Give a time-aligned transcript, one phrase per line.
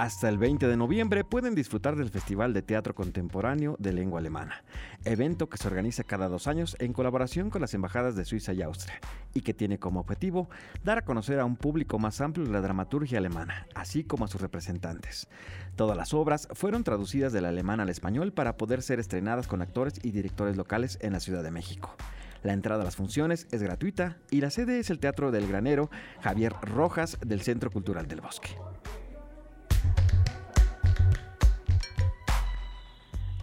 [0.00, 4.64] Hasta el 20 de noviembre pueden disfrutar del Festival de Teatro Contemporáneo de Lengua Alemana,
[5.04, 8.62] evento que se organiza cada dos años en colaboración con las embajadas de Suiza y
[8.62, 8.98] Austria,
[9.34, 10.48] y que tiene como objetivo
[10.82, 14.40] dar a conocer a un público más amplio la dramaturgia alemana, así como a sus
[14.40, 15.28] representantes.
[15.76, 20.00] Todas las obras fueron traducidas del alemán al español para poder ser estrenadas con actores
[20.02, 21.94] y directores locales en la Ciudad de México.
[22.42, 25.90] La entrada a las funciones es gratuita y la sede es el Teatro del Granero
[26.22, 28.56] Javier Rojas del Centro Cultural del Bosque.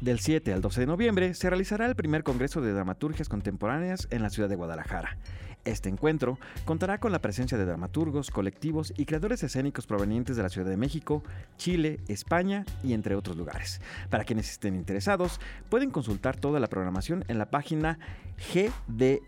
[0.02, 4.22] Del 7 al 12 de noviembre se realizará el primer Congreso de Dramaturgias Contemporáneas en
[4.22, 5.18] la ciudad de Guadalajara.
[5.66, 10.50] Este encuentro contará con la presencia de dramaturgos, colectivos y creadores escénicos provenientes de la
[10.50, 11.24] Ciudad de México,
[11.58, 13.82] Chile, España y entre otros lugares.
[14.12, 17.98] Para quienes estén interesados, pueden consultar toda la programación en la página
[18.54, 19.28] gdlee.mx.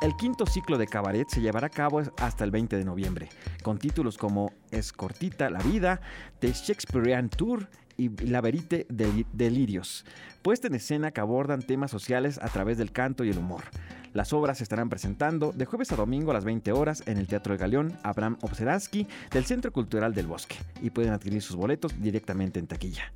[0.00, 3.28] El quinto ciclo de cabaret se llevará a cabo hasta el 20 de noviembre,
[3.64, 6.00] con títulos como Es cortita la vida,
[6.38, 10.04] The Shakespearean Tour y La Verite del Delirios,
[10.42, 13.64] puesta en escena que abordan temas sociales a través del canto y el humor.
[14.12, 17.26] Las obras se estarán presentando de jueves a domingo a las 20 horas en el
[17.26, 22.00] Teatro de Galeón Abraham Obseransky del Centro Cultural del Bosque y pueden adquirir sus boletos
[22.00, 23.12] directamente en taquilla.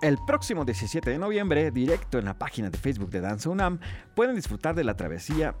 [0.00, 3.80] El próximo 17 de noviembre, directo en la página de Facebook de Danza UNAM,
[4.14, 5.56] pueden disfrutar de la travesía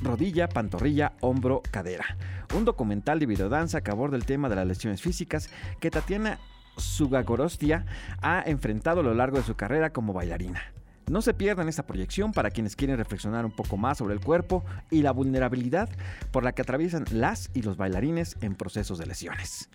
[0.00, 2.16] rodilla, pantorrilla, hombro, cadera.
[2.54, 6.38] Un documental de videodanza que aborda el tema de las lesiones físicas que Tatiana
[6.76, 7.84] Sugagorostia
[8.22, 10.62] ha enfrentado a lo largo de su carrera como bailarina.
[11.10, 14.64] No se pierdan esta proyección para quienes quieren reflexionar un poco más sobre el cuerpo
[14.88, 15.88] y la vulnerabilidad
[16.30, 19.68] por la que atraviesan las y los bailarines en procesos de lesiones.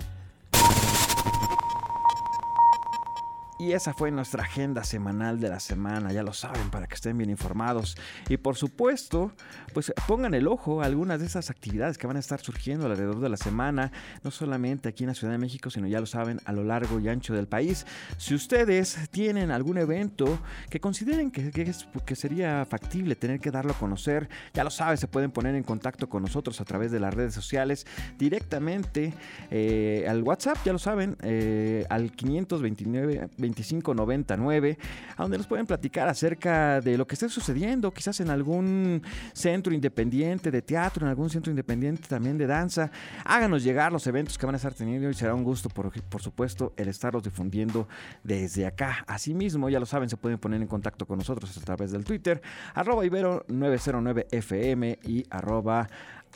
[3.62, 7.18] Y esa fue nuestra agenda semanal de la semana, ya lo saben, para que estén
[7.18, 7.98] bien informados.
[8.30, 9.34] Y por supuesto,
[9.74, 13.20] pues pongan el ojo a algunas de esas actividades que van a estar surgiendo alrededor
[13.20, 13.92] de la semana,
[14.24, 17.02] no solamente aquí en la Ciudad de México, sino ya lo saben, a lo largo
[17.02, 17.86] y ancho del país.
[18.18, 23.78] Si ustedes tienen algún evento que consideren que, que, sería factible tener que darlo a
[23.78, 27.14] conocer, ya lo saben, se pueden poner en contacto con nosotros a través de las
[27.14, 27.86] redes sociales
[28.18, 29.14] directamente
[29.52, 34.78] eh, al WhatsApp, ya lo saben, eh, al 529 2599,
[35.16, 39.02] a donde nos pueden platicar acerca de lo que esté sucediendo, quizás en algún
[39.34, 42.92] centro independiente de teatro, en algún centro independiente también de danza.
[43.26, 46.22] Háganos llegar los eventos que van a estar teniendo y será un gusto, por, por
[46.22, 47.88] supuesto, el estarlos difundiendo
[48.24, 49.04] desde acá.
[49.08, 52.42] Asimismo, ya lo saben, se pueden poner en contacto con nosotros a través del Twitter,
[52.74, 55.88] arroba ibero909fm y arroba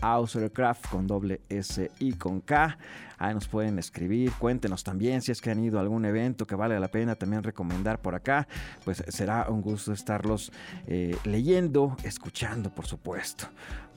[0.01, 2.77] Ausercraft con doble S y con K.
[3.17, 6.55] Ahí nos pueden escribir, cuéntenos también si es que han ido a algún evento que
[6.55, 8.47] vale la pena también recomendar por acá.
[8.83, 10.51] Pues será un gusto estarlos
[10.87, 13.47] eh, leyendo, escuchando, por supuesto.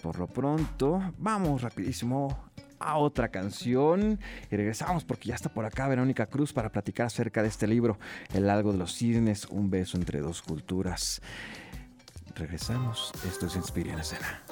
[0.03, 2.47] Por lo pronto, vamos rapidísimo
[2.79, 4.19] a otra canción
[4.51, 7.99] y regresamos porque ya está por acá Verónica Cruz para platicar acerca de este libro,
[8.33, 11.21] El algo de los cisnes, un beso entre dos culturas.
[12.35, 14.43] Regresamos, esto es Inspira en escena.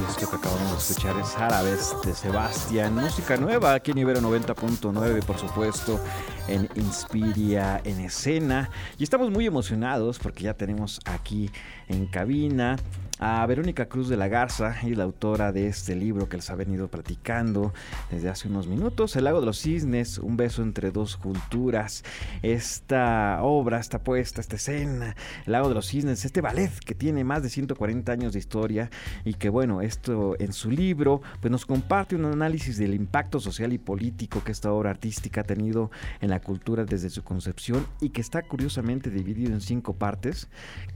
[0.00, 4.20] Y esto que acabamos de escuchar es Árabes de Sebastián, música nueva aquí en Ibero
[4.20, 6.00] 90.9, por supuesto,
[6.48, 8.70] en Inspiria en escena.
[8.98, 11.50] Y estamos muy emocionados porque ya tenemos aquí
[11.88, 12.76] en cabina
[13.24, 16.56] a Verónica Cruz de la Garza, y la autora de este libro que les ha
[16.56, 17.72] venido platicando
[18.10, 22.02] desde hace unos minutos, El lago de los cisnes, un beso entre dos culturas.
[22.42, 25.14] Esta obra está puesta, esta escena,
[25.46, 28.90] El lago de los cisnes, este ballet que tiene más de 140 años de historia
[29.24, 33.72] y que bueno, esto en su libro pues nos comparte un análisis del impacto social
[33.72, 38.08] y político que esta obra artística ha tenido en la cultura desde su concepción y
[38.08, 40.48] que está curiosamente dividido en cinco partes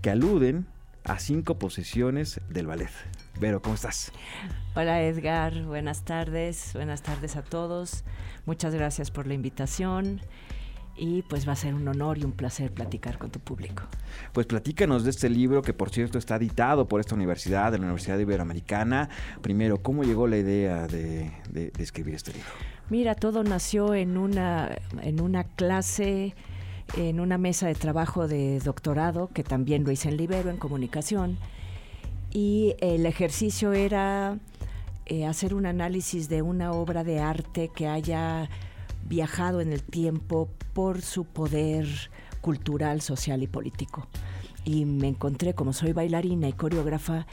[0.03, 0.67] que aluden
[1.07, 2.91] a cinco posiciones del ballet.
[3.41, 4.13] Vero, ¿cómo estás?
[4.75, 8.05] Hola Edgar, buenas tardes, buenas tardes a todos.
[8.45, 10.21] Muchas gracias por la invitación.
[10.99, 13.83] y pues va a ser un honor y un placer platicar con tu público.
[14.33, 17.85] Pues platícanos de este libro que por cierto está editado por esta universidad, de la
[17.85, 19.11] Universidad Iberoamericana.
[19.43, 22.49] Primero, ¿cómo llegó la idea de, de escribir este libro?
[22.89, 24.71] Mira, todo nació en una,
[25.03, 26.35] en una clase,
[26.97, 31.39] en una mesa de trabajo de doctorado, que también lo hice en Libero, en comunicación,
[32.31, 34.39] y el ejercicio era
[35.07, 38.51] eh, hacer un análisis de una obra de arte que haya
[39.09, 41.87] viajado en el tiempo por su poder
[42.41, 44.07] cultural, social y político.
[44.65, 47.27] Y me encontré, como soy bailarina y coreógrafa,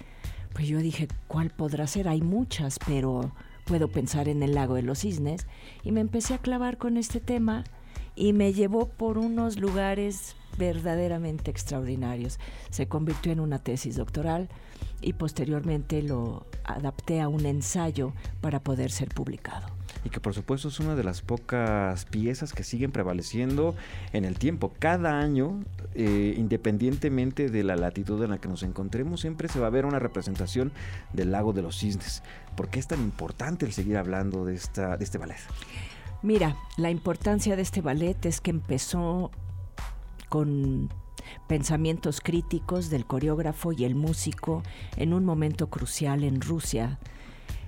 [0.54, 2.08] pues yo dije, ¿cuál podrá ser?
[2.08, 3.32] Hay muchas, pero
[3.66, 5.48] puedo pensar en el lago de los cisnes.
[5.84, 7.64] Y me empecé a clavar con este tema
[8.16, 12.40] y me llevó por unos lugares verdaderamente extraordinarios.
[12.70, 14.50] Se convirtió en una tesis doctoral
[15.02, 19.68] y posteriormente lo adapté a un ensayo para poder ser publicado
[20.06, 23.76] y que por supuesto es una de las pocas piezas que siguen prevaleciendo
[24.12, 24.74] en el tiempo.
[24.80, 25.64] Cada año,
[25.96, 29.86] eh, independientemente de la latitud en la que nos encontremos, siempre se va a ver
[29.86, 30.72] una representación
[31.14, 32.24] del lago de los cisnes.
[32.56, 35.38] ¿Por qué es tan importante el seguir hablando de, esta, de este ballet?
[36.24, 39.30] Mira, la importancia de este ballet es que empezó
[40.30, 40.90] con
[41.48, 44.64] pensamientos críticos del coreógrafo y el músico
[44.96, 46.98] en un momento crucial en Rusia.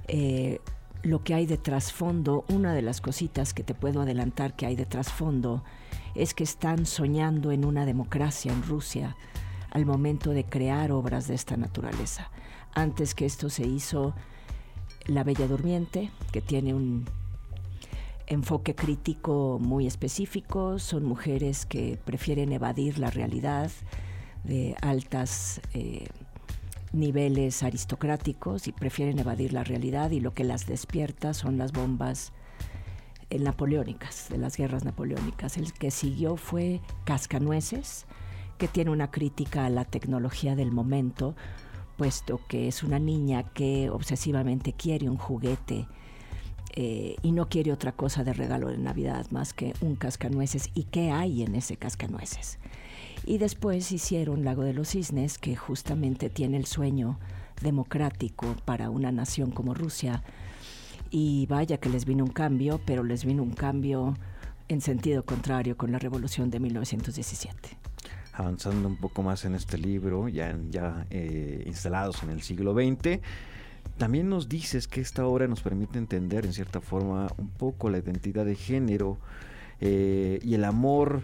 [0.08, 0.62] Eh,
[1.04, 4.78] lo que hay de trasfondo, una de las cositas que te puedo adelantar que hay
[4.78, 5.62] de trasfondo
[6.16, 9.18] es que están soñando en una democracia en Rusia
[9.72, 12.32] al momento de crear obras de esta naturaleza.
[12.74, 14.16] Antes que esto se hizo
[15.08, 17.06] La Bella Durmiente, que tiene un
[18.28, 23.72] enfoque crítico muy específico, son mujeres que prefieren evadir la realidad
[24.44, 25.62] de altas...
[25.74, 26.08] Eh,
[26.96, 32.32] niveles aristocráticos y prefieren evadir la realidad y lo que las despierta son las bombas
[33.30, 35.58] eh, napoleónicas, de las guerras napoleónicas.
[35.58, 38.06] El que siguió fue Cascanueces,
[38.58, 41.36] que tiene una crítica a la tecnología del momento,
[41.98, 45.88] puesto que es una niña que obsesivamente quiere un juguete
[46.76, 50.70] eh, y no quiere otra cosa de regalo de Navidad más que un cascanueces.
[50.74, 52.60] ¿Y qué hay en ese cascanueces?
[53.26, 57.18] Y después hicieron Lago de los Cisnes, que justamente tiene el sueño
[57.62, 60.22] democrático para una nación como Rusia.
[61.10, 64.16] Y vaya que les vino un cambio, pero les vino un cambio
[64.68, 67.78] en sentido contrario con la revolución de 1917.
[68.34, 73.22] Avanzando un poco más en este libro, ya, ya eh, instalados en el siglo XX,
[73.98, 77.98] también nos dices que esta obra nos permite entender en cierta forma un poco la
[77.98, 79.18] identidad de género
[79.80, 81.22] eh, y el amor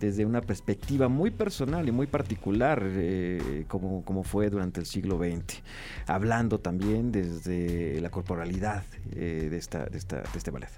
[0.00, 5.18] desde una perspectiva muy personal y muy particular, eh, como, como, fue durante el siglo
[5.18, 5.62] XX,
[6.06, 10.68] hablando también desde la corporalidad eh, de, esta, de, esta, de este ballet.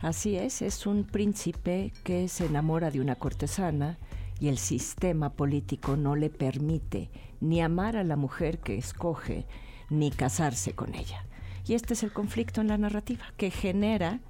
[0.00, 3.98] Así es, es un príncipe que se enamora de una cortesana
[4.40, 7.10] y el sistema político no le permite
[7.40, 9.46] ni amar a la mujer que escoge,
[9.90, 11.24] ni casarse con ella.
[11.66, 14.20] Y este es el conflicto en la narrativa que genera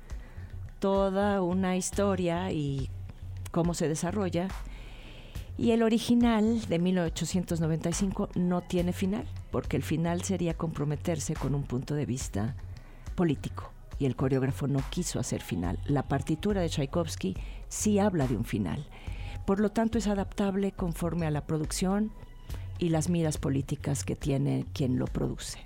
[0.78, 2.90] toda una historia y
[3.50, 4.48] cómo se desarrolla.
[5.58, 11.62] Y el original de 1895 no tiene final, porque el final sería comprometerse con un
[11.62, 12.54] punto de vista
[13.14, 13.72] político.
[13.98, 15.78] Y el coreógrafo no quiso hacer final.
[15.86, 17.34] La partitura de Tchaikovsky
[17.68, 18.86] sí habla de un final.
[19.46, 22.12] Por lo tanto, es adaptable conforme a la producción
[22.78, 25.64] y las miras políticas que tiene quien lo produce.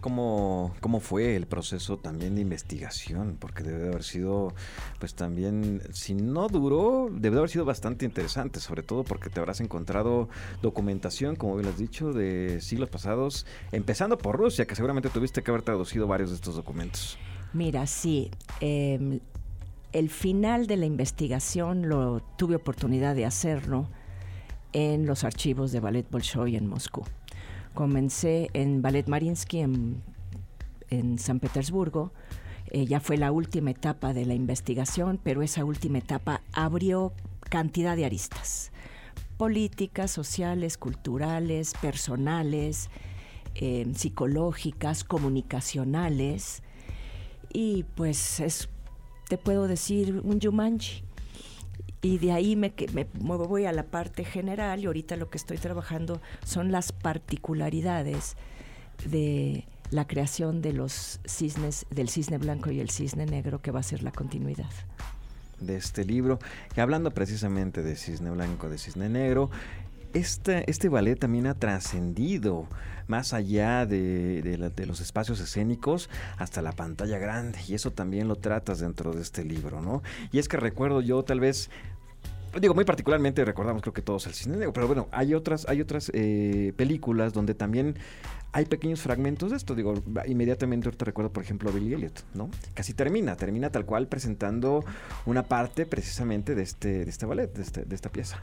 [0.00, 3.36] ¿Cómo, ¿Cómo fue el proceso también de investigación?
[3.40, 4.54] Porque debe de haber sido,
[5.00, 9.40] pues también, si no duró, debe de haber sido bastante interesante, sobre todo porque te
[9.40, 10.28] habrás encontrado
[10.62, 15.50] documentación, como bien has dicho, de siglos pasados, empezando por Rusia, que seguramente tuviste que
[15.50, 17.18] haber traducido varios de estos documentos.
[17.52, 18.30] Mira, sí.
[18.60, 19.18] Em,
[19.92, 23.88] el final de la investigación lo tuve oportunidad de hacerlo
[24.72, 27.04] en los archivos de Ballet Bolshoi en Moscú.
[27.74, 32.12] Comencé en Ballet Marinsky en, San Petersburgo.
[32.70, 37.12] Eh, ya fue la última etapa de la investigación, pero esa última etapa abrió
[37.48, 38.72] cantidad de aristas
[39.36, 42.88] políticas, sociales, culturales, personales,
[43.54, 46.62] eh, psicológicas, comunicacionales.
[47.52, 48.68] Y pues es,
[49.28, 51.05] te puedo decir, un Jumanji
[52.02, 55.58] y de ahí me, me, voy a la parte general y ahorita lo que estoy
[55.58, 58.36] trabajando son las particularidades
[59.04, 63.80] de la creación de los cisnes, del cisne blanco y el cisne negro, que va
[63.80, 64.70] a ser la continuidad
[65.60, 66.38] de este libro.
[66.76, 69.50] Y hablando precisamente de cisne blanco, de cisne negro,
[70.14, 72.66] este, ballet también ha trascendido
[73.06, 78.80] más allá de, los espacios escénicos hasta la pantalla grande y eso también lo tratas
[78.80, 80.02] dentro de este libro, ¿no?
[80.32, 81.70] Y es que recuerdo yo tal vez
[82.60, 86.10] Digo, muy particularmente recordamos creo que todos el cine pero bueno, hay otras, hay otras
[86.14, 87.96] eh, películas donde también
[88.52, 89.74] hay pequeños fragmentos de esto.
[89.74, 92.48] Digo, inmediatamente ahorita recuerdo, por ejemplo, a Billy Elliot, ¿no?
[92.72, 94.82] Casi termina, termina tal cual presentando
[95.26, 98.42] una parte precisamente de este, de este ballet, de, este, de esta pieza.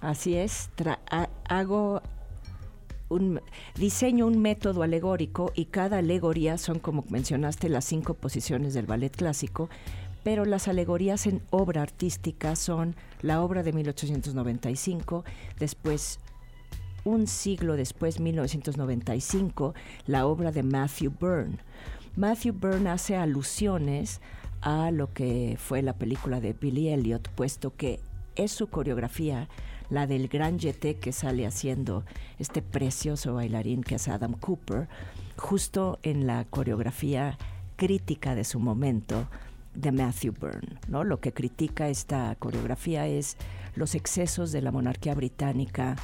[0.00, 0.70] Así es,
[1.48, 2.00] hago
[3.10, 3.40] un,
[3.76, 9.14] diseño un método alegórico y cada alegoría son, como mencionaste, las cinco posiciones del ballet
[9.14, 9.68] clásico,
[10.22, 15.24] pero las alegorías en obra artística son la obra de 1895,
[15.58, 16.20] después
[17.04, 19.74] un siglo después, 1995,
[20.06, 21.58] la obra de Matthew Byrne.
[22.16, 24.20] Matthew Byrne hace alusiones
[24.60, 28.00] a lo que fue la película de Billy Elliot, puesto que
[28.36, 29.48] es su coreografía,
[29.90, 32.04] la del gran jeté que sale haciendo
[32.38, 34.88] este precioso bailarín que es Adam Cooper,
[35.36, 37.36] justo en la coreografía
[37.76, 39.26] crítica de su momento
[39.74, 40.78] de Matthew Byrne.
[40.88, 41.04] ¿no?
[41.04, 43.36] Lo que critica esta coreografía es
[43.74, 45.96] los excesos de la monarquía británica,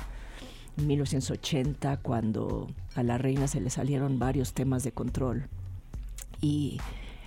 [0.76, 5.48] 1980, cuando a la reina se le salieron varios temas de control.
[6.40, 6.78] Y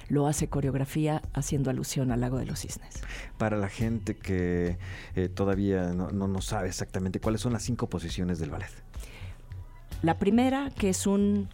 [0.10, 3.02] lo hace coreografía haciendo alusión al lago de los cisnes.
[3.38, 4.78] Para la gente que
[5.16, 8.72] eh, todavía no, no, sabe exactamente cuáles son las cinco posiciones del ballet.
[10.02, 11.50] La primera, que es un,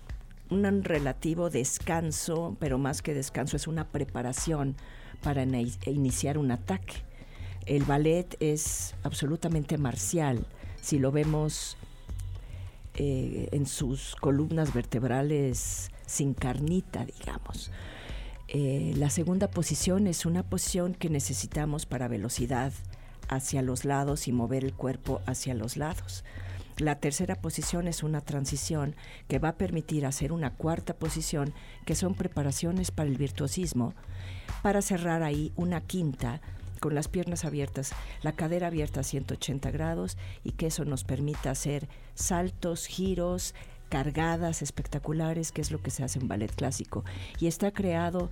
[0.50, 4.76] un relativo descanso, pero más que descanso, es una preparación
[5.22, 6.96] para iniciar un ataque.
[7.66, 10.46] El ballet es absolutamente marcial.
[10.82, 11.78] Si lo vemos
[12.98, 17.72] eh, en sus columnas vertebrales sin carnita, digamos.
[18.58, 22.72] Eh, la segunda posición es una posición que necesitamos para velocidad
[23.28, 26.24] hacia los lados y mover el cuerpo hacia los lados.
[26.78, 28.96] La tercera posición es una transición
[29.28, 31.54] que va a permitir hacer una cuarta posición,
[31.86, 33.94] que son preparaciones para el virtuosismo,
[34.64, 36.40] para cerrar ahí una quinta
[36.80, 41.52] con las piernas abiertas, la cadera abierta a 180 grados y que eso nos permita
[41.52, 43.54] hacer saltos, giros,
[43.90, 47.04] cargadas espectaculares, que es lo que se hace en ballet clásico.
[47.40, 48.30] Y está creado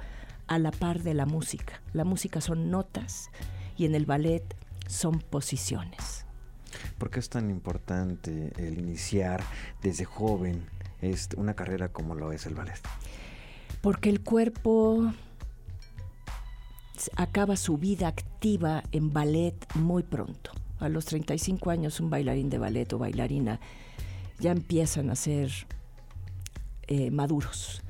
[0.47, 1.81] a la par de la música.
[1.93, 3.29] La música son notas
[3.77, 4.43] y en el ballet
[4.87, 6.25] son posiciones.
[6.97, 9.43] ¿Por qué es tan importante el iniciar
[9.81, 10.65] desde joven
[11.37, 12.79] una carrera como lo es el ballet?
[13.81, 15.11] Porque el cuerpo
[17.15, 20.51] acaba su vida activa en ballet muy pronto.
[20.79, 23.59] A los 35 años un bailarín de ballet o bailarina
[24.39, 25.51] ya empiezan a ser
[26.87, 27.81] eh, maduros.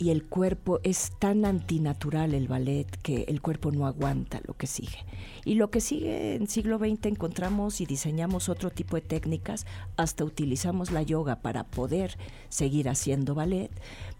[0.00, 4.68] Y el cuerpo es tan antinatural el ballet que el cuerpo no aguanta lo que
[4.68, 5.04] sigue.
[5.44, 10.24] Y lo que sigue en siglo XX encontramos y diseñamos otro tipo de técnicas, hasta
[10.24, 12.16] utilizamos la yoga para poder
[12.48, 13.70] seguir haciendo ballet,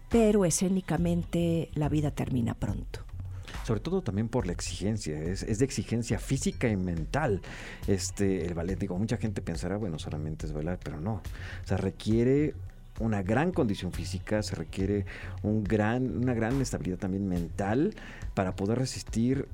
[0.09, 3.08] pero escénicamente la vida termina pronto
[3.69, 7.39] sobre todo también por la exigencia, es, de exigencia física y mental.
[7.85, 11.21] Este, el ballet, digo, mucha gente pensará, bueno, solamente es bailar, pero no.
[11.63, 12.55] O sea, requiere
[12.99, 15.05] una gran condición física, se requiere
[15.43, 17.93] un gran, una gran estabilidad también mental
[18.33, 19.47] para poder resistir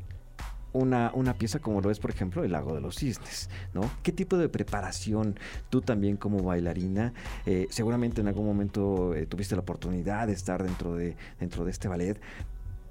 [0.71, 3.81] una, una, pieza como lo es, por ejemplo, el Lago de los Cisnes, ¿no?
[4.01, 5.37] ¿Qué tipo de preparación
[5.69, 7.13] tú también como bailarina,
[7.45, 11.71] eh, seguramente en algún momento eh, tuviste la oportunidad de estar dentro de, dentro de
[11.71, 12.19] este ballet,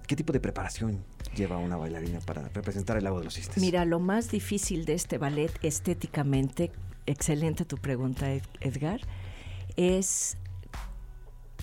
[0.07, 1.03] ¿Qué tipo de preparación
[1.35, 3.57] lleva una bailarina para representar el lago de los cisnes?
[3.59, 6.73] Mira, lo más difícil de este ballet estéticamente,
[7.07, 8.31] excelente tu pregunta,
[8.61, 9.01] Edgar,
[9.77, 10.37] es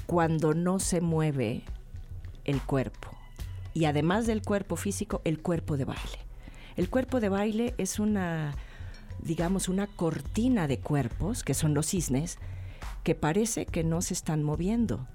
[0.07, 1.63] cuando no se mueve
[2.45, 3.09] el cuerpo.
[3.73, 6.19] Y además del cuerpo físico, el cuerpo de baile.
[6.77, 8.55] El cuerpo de baile es una,
[9.19, 12.39] digamos, una cortina de cuerpos, que son los cisnes,
[13.03, 15.07] que parece que no se están moviendo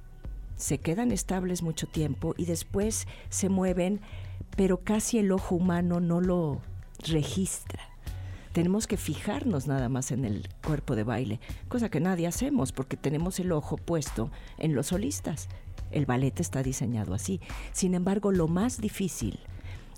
[0.56, 4.00] se quedan estables mucho tiempo y después se mueven,
[4.56, 6.60] pero casi el ojo humano no lo
[7.06, 7.80] registra.
[8.52, 12.96] Tenemos que fijarnos nada más en el cuerpo de baile, cosa que nadie hacemos porque
[12.96, 15.48] tenemos el ojo puesto en los solistas.
[15.90, 17.40] El ballet está diseñado así.
[17.72, 19.38] Sin embargo, lo más difícil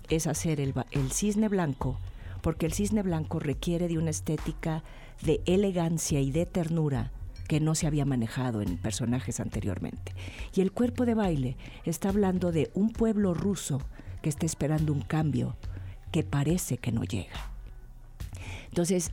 [0.09, 1.97] es hacer el, el cisne blanco,
[2.41, 4.83] porque el cisne blanco requiere de una estética
[5.21, 7.11] de elegancia y de ternura
[7.49, 10.13] que no se había manejado en personajes anteriormente.
[10.53, 13.81] Y el cuerpo de baile está hablando de un pueblo ruso
[14.21, 15.57] que está esperando un cambio
[16.11, 17.51] que parece que no llega.
[18.67, 19.11] Entonces,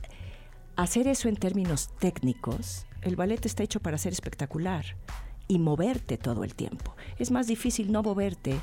[0.75, 4.85] hacer eso en términos técnicos, el ballet está hecho para ser espectacular
[5.47, 6.95] y moverte todo el tiempo.
[7.17, 8.53] Es más difícil no moverte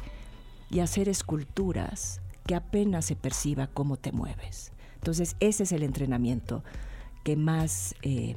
[0.71, 4.71] y hacer esculturas que apenas se perciba cómo te mueves.
[4.95, 6.63] Entonces, ese es el entrenamiento
[7.25, 8.37] que más eh,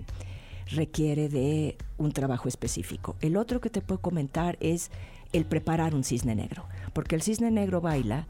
[0.71, 3.15] requiere de un trabajo específico.
[3.21, 4.91] El otro que te puedo comentar es
[5.33, 8.27] el preparar un cisne negro, porque el cisne negro baila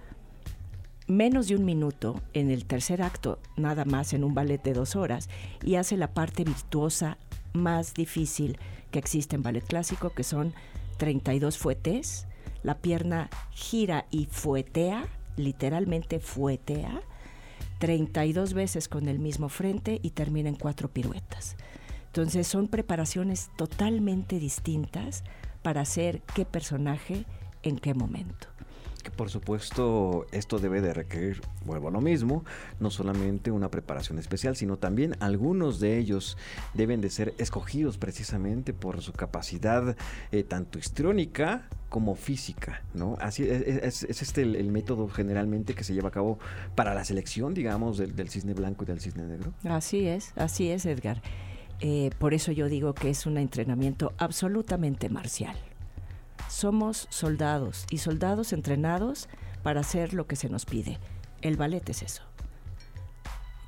[1.08, 4.96] menos de un minuto en el tercer acto, nada más en un ballet de dos
[4.96, 5.30] horas,
[5.64, 7.18] y hace la parte virtuosa
[7.54, 8.60] más difícil
[8.92, 10.54] que existe en ballet clásico, que son
[10.98, 12.28] 32 fuetes.
[12.64, 17.02] La pierna gira y fuetea, literalmente fuetea,
[17.80, 21.56] 32 veces con el mismo frente y termina en cuatro piruetas.
[22.18, 25.24] Entonces son preparaciones totalmente distintas
[25.62, 27.26] para hacer qué personaje
[27.62, 28.48] en qué momento
[29.12, 32.44] por supuesto esto debe de requerir, vuelvo a lo mismo,
[32.80, 36.38] no solamente una preparación especial, sino también algunos de ellos
[36.74, 39.96] deben de ser escogidos precisamente por su capacidad
[40.32, 43.18] eh, tanto histrónica como física, ¿no?
[43.20, 46.38] Así es, este el, método generalmente que se lleva a cabo
[46.76, 49.54] para la selección, digamos, del, cisne blanco y del cisne negro.
[49.64, 51.22] Así es, así es, Edgar.
[51.80, 55.56] Eh, por eso yo digo que es un entrenamiento absolutamente marcial
[56.50, 59.28] somos soldados y soldados entrenados
[59.64, 60.98] para hacer lo que se nos pide.
[61.42, 62.24] El ballet es eso.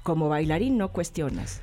[0.03, 1.61] Como bailarín no cuestionas.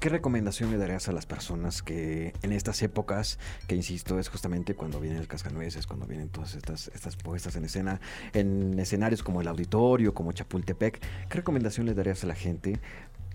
[0.00, 3.38] ¿Qué recomendación le darías a las personas que en estas épocas,
[3.68, 7.64] que insisto, es justamente cuando viene el cascanueces, cuando vienen todas estas, estas puestas en
[7.64, 8.00] escena,
[8.32, 12.80] en escenarios como el auditorio, como Chapultepec, ¿qué recomendación le darías a la gente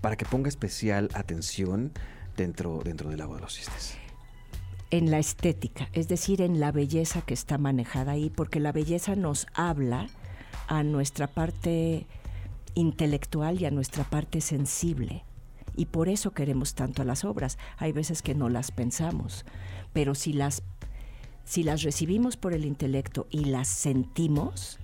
[0.02, 1.94] para que ponga especial atención
[2.38, 3.98] dentro, dentro del agua de los cisnes?
[4.90, 9.16] en la estética, es decir, en la belleza que está manejada ahí, porque la belleza
[9.16, 10.08] nos habla
[10.68, 12.06] a nuestra parte
[12.74, 15.24] intelectual y a nuestra parte sensible.
[15.76, 17.58] Y por eso queremos tanto a las obras.
[17.78, 19.46] Hay veces que no las pensamos,
[19.94, 20.64] pero si las,
[21.44, 24.80] si las recibimos por el intelecto y las sentimos,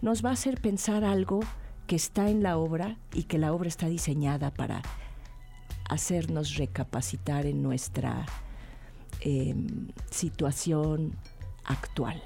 [0.00, 1.40] nos va a hacer pensar algo
[1.86, 4.82] que está en la obra y que la obra está diseñada para
[5.88, 8.26] hacernos recapacitar en nuestra
[9.20, 11.12] Em, situación
[11.64, 12.22] actual,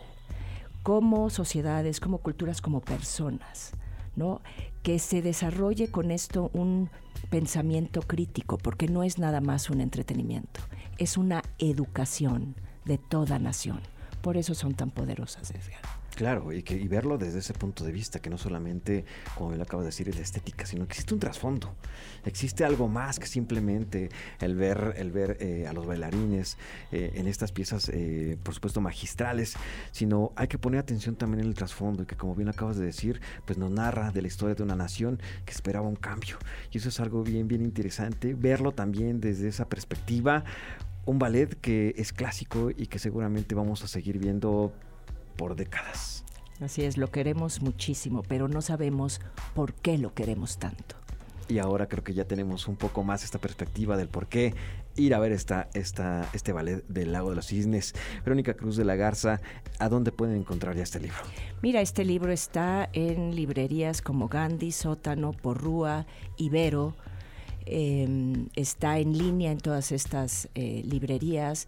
[0.83, 3.73] como sociedades, como culturas, como personas,
[4.17, 4.43] ¿no?
[4.83, 6.91] Que se desarrolle con esto un
[7.31, 10.61] pensamiento crítico, porque no es nada más un entretenimiento,
[10.99, 13.81] es una educación de toda nación.
[14.21, 15.53] Por eso son tan poderosas.
[16.17, 19.05] Claro, y, que, verlo desde ese punto de vista, que no solamente,
[19.37, 21.75] como él acaba de decir, es la estética, sino que existe un trasfondo.
[22.25, 26.59] Existe algo más que simplemente el ver, el ver eh, a los bailarines
[26.93, 29.55] eh, en estas piezas, eh, por supuesto, magistrales,
[29.93, 32.85] sino hay que poner atención también en el trasfondo y que, como bien acabas de
[32.85, 36.37] decir, pues nos narra de la historia de una nación que esperaba un cambio.
[36.71, 40.45] Y eso es algo bien, bien interesante, verlo también desde esa perspectiva.
[41.07, 44.73] Un ballet que es clásico y que seguramente vamos a seguir viendo
[45.41, 46.23] por décadas.
[46.61, 49.23] Así es, lo queremos muchísimo, pero no sabemos
[49.55, 50.97] por qué lo queremos tanto.
[51.49, 54.53] Y ahora creo que ya tenemos un poco más esta perspectiva del por qué
[54.97, 57.95] ir a ver esta, esta, este ballet del Lago de los Cisnes.
[58.23, 59.41] Verónica Cruz de la Garza,
[59.79, 61.17] ¿a dónde pueden encontrar ya este libro?
[61.63, 66.05] Mira, este libro está en librerías como Gandhi, Sótano, Porrúa,
[66.37, 66.95] Ibero.
[67.65, 71.67] Em, está en línea en todas estas eh, librerías,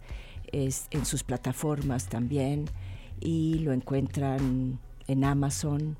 [0.51, 2.69] es, en sus plataformas también
[3.23, 5.97] y lo encuentran en Amazon,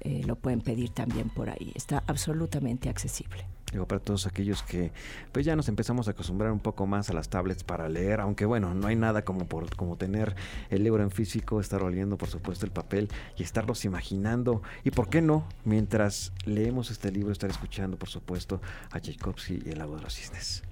[0.00, 1.72] eh, lo pueden pedir también por ahí.
[1.74, 3.46] Está absolutamente accesible.
[3.72, 4.92] Digo, para todos aquellos que
[5.32, 8.44] pues ya nos empezamos a acostumbrar un poco más a las tablets para leer, aunque
[8.44, 10.36] bueno, no hay nada como por como tener
[10.68, 14.60] el libro en físico, estar oliendo por supuesto el papel y estarlos imaginando.
[14.84, 18.60] Y por qué no, mientras leemos este libro, estar escuchando por supuesto
[18.90, 20.62] a Tchaikovsky y el agua de los cisnes.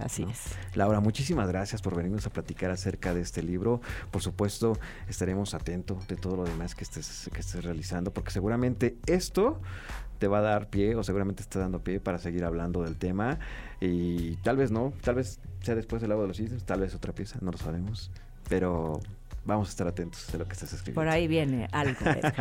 [0.00, 0.54] Así es.
[0.74, 3.80] Laura, muchísimas gracias por venirnos a platicar acerca de este libro.
[4.10, 8.96] Por supuesto, estaremos atentos de todo lo demás que estés, que estés realizando, porque seguramente
[9.06, 9.60] esto
[10.18, 13.38] te va a dar pie o seguramente está dando pie para seguir hablando del tema
[13.80, 16.94] y tal vez no, tal vez sea después del agua de los cisnes, tal vez
[16.94, 18.10] otra pieza, no lo sabemos,
[18.48, 19.00] pero
[19.44, 21.00] vamos a estar atentos de lo que estás escribiendo.
[21.00, 21.98] Por ahí viene algo.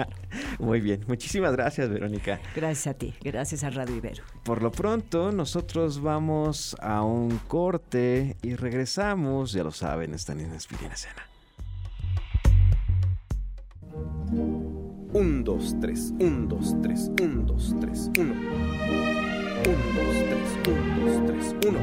[0.59, 2.39] Muy bien, muchísimas gracias Verónica.
[2.55, 4.23] Gracias a ti, gracias a Radio Ibero.
[4.43, 10.53] Por lo pronto nosotros vamos a un corte y regresamos, ya lo saben, están en
[10.53, 11.25] Inspira Escena.
[15.11, 18.33] Un, dos, tres, un, dos, tres, un, dos, tres, uno.
[18.33, 21.79] Un, dos, tres, un, dos, tres, uno.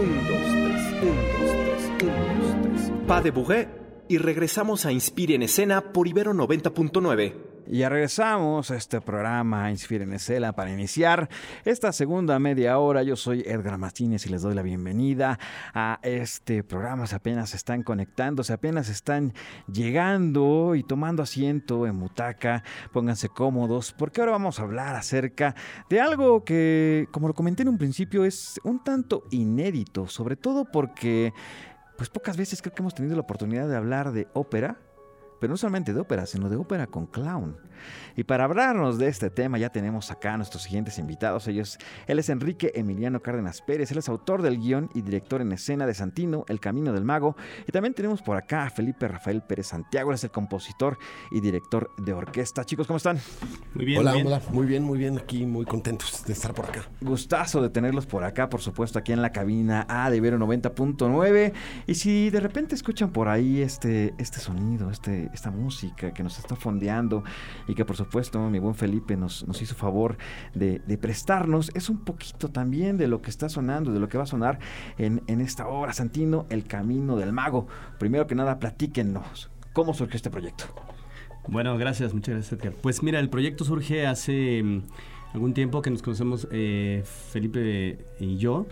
[0.00, 3.06] Un, dos, tres, un, dos, tres, un, dos, tres.
[3.08, 3.79] Pas de Bourget
[4.10, 7.32] y regresamos a Inspire en Escena por Ibero 90.9.
[7.68, 11.28] Y ya regresamos a este programa Inspire en Escena para iniciar
[11.64, 13.04] esta segunda media hora.
[13.04, 15.38] Yo soy Edgar Martínez y les doy la bienvenida
[15.72, 17.06] a este programa.
[17.06, 19.32] Se apenas están conectando, se apenas están
[19.72, 22.64] llegando y tomando asiento en Mutaca.
[22.92, 25.54] Pónganse cómodos porque ahora vamos a hablar acerca
[25.88, 30.64] de algo que, como lo comenté en un principio, es un tanto inédito, sobre todo
[30.64, 31.32] porque
[32.00, 34.78] pues pocas veces creo que hemos tenido la oportunidad de hablar de ópera
[35.40, 37.56] pero no solamente de ópera, sino de ópera con clown.
[38.16, 41.48] Y para hablarnos de este tema ya tenemos acá a nuestros siguientes invitados.
[41.48, 45.52] Ellos, él es Enrique Emiliano Cárdenas Pérez, él es autor del guion y director en
[45.52, 47.36] escena de Santino, El Camino del Mago.
[47.66, 50.98] Y también tenemos por acá a Felipe Rafael Pérez Santiago, él es el compositor
[51.30, 52.64] y director de orquesta.
[52.64, 53.18] Chicos, ¿cómo están?
[53.74, 54.00] Muy bien.
[54.00, 54.26] Hola, muy bien.
[54.26, 56.84] hola, muy bien, muy bien, aquí muy contentos de estar por acá.
[57.00, 61.52] Gustazo de tenerlos por acá, por supuesto, aquí en la cabina A de Ibero 90.9.
[61.86, 66.38] Y si de repente escuchan por ahí este, este sonido, este, esta música que nos
[66.38, 67.24] está fondeando
[67.68, 70.16] y que por supuesto mi buen Felipe nos, nos hizo favor
[70.54, 74.24] de, prestarnos, es un poquito también de lo que está sonando, de lo que va
[74.24, 74.58] a sonar
[74.98, 77.68] en, en esta obra, Santino, El Camino del Mago.
[77.98, 80.64] Primero que nada, platíquenos, ¿cómo surgió este proyecto?
[81.48, 82.74] Bueno, gracias, muchas gracias, Edgar.
[82.80, 84.82] Pues mira, el proyecto surge hace mm,
[85.32, 88.66] algún tiempo que nos conocemos eh, Felipe y yo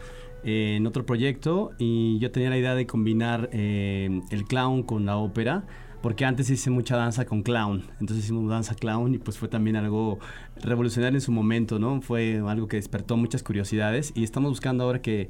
[0.45, 5.07] eh, en otro proyecto y yo tenía la idea de combinar eh, el clown con
[5.07, 5.65] la ópera.
[6.03, 9.75] Porque antes hice mucha danza con clown, entonces hicimos danza clown y pues fue también
[9.75, 10.21] algo
[10.63, 12.01] revolucionario en su momento, ¿no?
[12.01, 15.29] Fue algo que despertó muchas curiosidades y estamos buscando ahora que,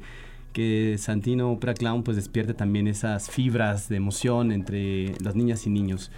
[0.53, 5.71] que Santino Opera Clown pues despierte también esas fibras de emoción entre las niñas y
[5.71, 6.11] niños.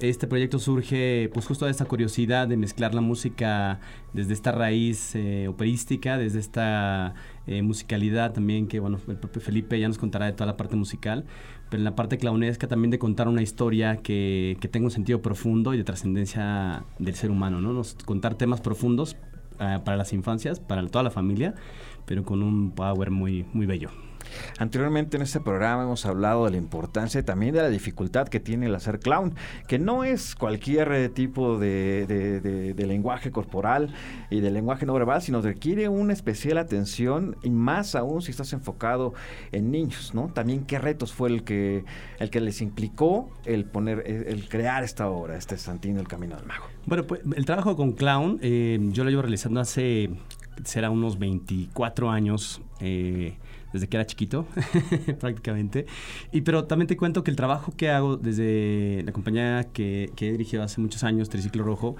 [0.00, 3.80] Este proyecto surge pues justo de esta curiosidad de mezclar la música
[4.14, 7.12] desde esta raíz eh, operística, desde esta
[7.46, 10.76] eh, musicalidad también que bueno, el propio Felipe ya nos contará de toda la parte
[10.76, 11.24] musical,
[11.68, 15.22] pero en la parte clownesca también de contar una historia que, que tenga un sentido
[15.22, 17.72] profundo y de trascendencia del ser humano, ¿no?
[17.72, 19.16] Nos, contar temas profundos
[19.58, 21.54] eh, para las infancias, para toda la familia,
[22.06, 23.90] pero con un power muy, muy bello.
[24.58, 28.40] Anteriormente en este programa hemos hablado de la importancia y también de la dificultad que
[28.40, 29.34] tiene el hacer clown,
[29.68, 33.94] que no es cualquier eh, tipo de, lenguaje corporal
[34.30, 38.52] y de lenguaje no verbal, sino requiere una especial atención y más aún si estás
[38.52, 39.14] enfocado
[39.52, 40.28] en niños, ¿no?
[40.28, 41.84] También qué retos fue el que,
[42.18, 46.36] el que les implicó el poner, el, el crear esta obra, este Santino, el Camino
[46.36, 46.66] del Mago.
[46.86, 50.10] Bueno, pues el trabajo con clown eh, yo lo llevo realizando hace,
[50.64, 53.36] será unos 24 años, eh,
[53.72, 54.46] desde que era chiquito,
[55.20, 55.86] prácticamente.
[56.32, 60.28] Y pero también te cuento que el trabajo que hago desde la compañía que, que
[60.28, 61.96] he dirigido hace muchos años, Triciclo Rojo,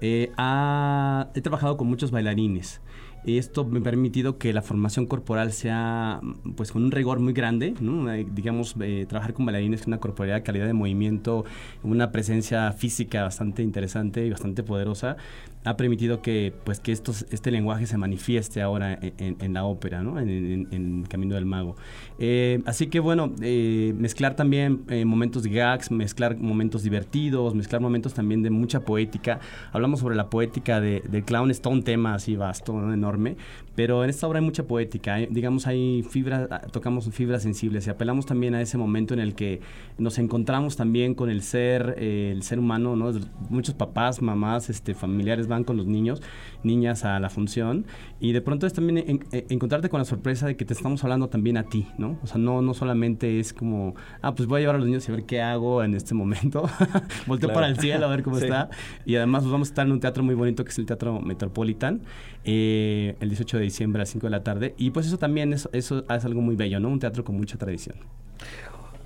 [0.00, 2.80] eh, ha- he trabajado con muchos bailarines.
[3.24, 6.20] Esto me ha permitido que la formación corporal sea
[6.56, 8.12] pues con un rigor muy grande, ¿no?
[8.12, 11.44] Eh, digamos, eh, trabajar con bailarines con una corporalidad, calidad de movimiento,
[11.84, 15.18] una presencia física bastante interesante y bastante poderosa,
[15.64, 19.64] ha permitido que pues que estos, este lenguaje se manifieste ahora en, en- en la
[19.64, 20.18] ópera, ¿no?
[20.18, 21.76] en, en- Camino del Mago.
[22.18, 28.14] Eh, así que bueno, eh, mezclar también eh, momentos gags, mezclar momentos divertidos, mezclar momentos
[28.14, 29.40] también de mucha poética.
[29.72, 32.92] Hablamos sobre la poética de, del clown, es todo un tema así vasto, ¿no?
[32.92, 33.36] enorme,
[33.74, 35.14] pero en esta obra hay mucha poética.
[35.14, 39.20] hay- digamos, hay fibras, ah, tocamos fibras sensibles y apelamos también a ese momento en
[39.20, 39.60] el que
[39.98, 43.12] nos encontramos también con el ser, eh, el ser humano, ¿no?
[43.50, 46.20] Muchos papás, mamás, este, familiares van con los niños,
[46.64, 47.86] niñas a la función
[48.20, 51.02] y de pronto es también en- en- encontrarte con la sorpresa de que te estamos
[51.04, 52.18] hablando también a ti, ¿no?
[52.22, 55.08] O sea, no, no solamente es como, ah, pues voy a llevar a los niños
[55.08, 56.62] y a ver qué hago en este momento,
[57.26, 57.54] volteo Claro.
[57.54, 58.44] para el cielo a ver cómo Sí.
[58.44, 58.70] está
[59.06, 61.20] y además pues, vamos a estar en un teatro muy bonito que es el Teatro
[61.20, 62.00] Metropolitan
[62.44, 65.52] eh, el 18 de diciembre a las 5 de la tarde y pues eso también
[65.52, 66.88] es, eso es algo muy bello, ¿no?
[66.88, 67.96] Un teatro con mucha tradición.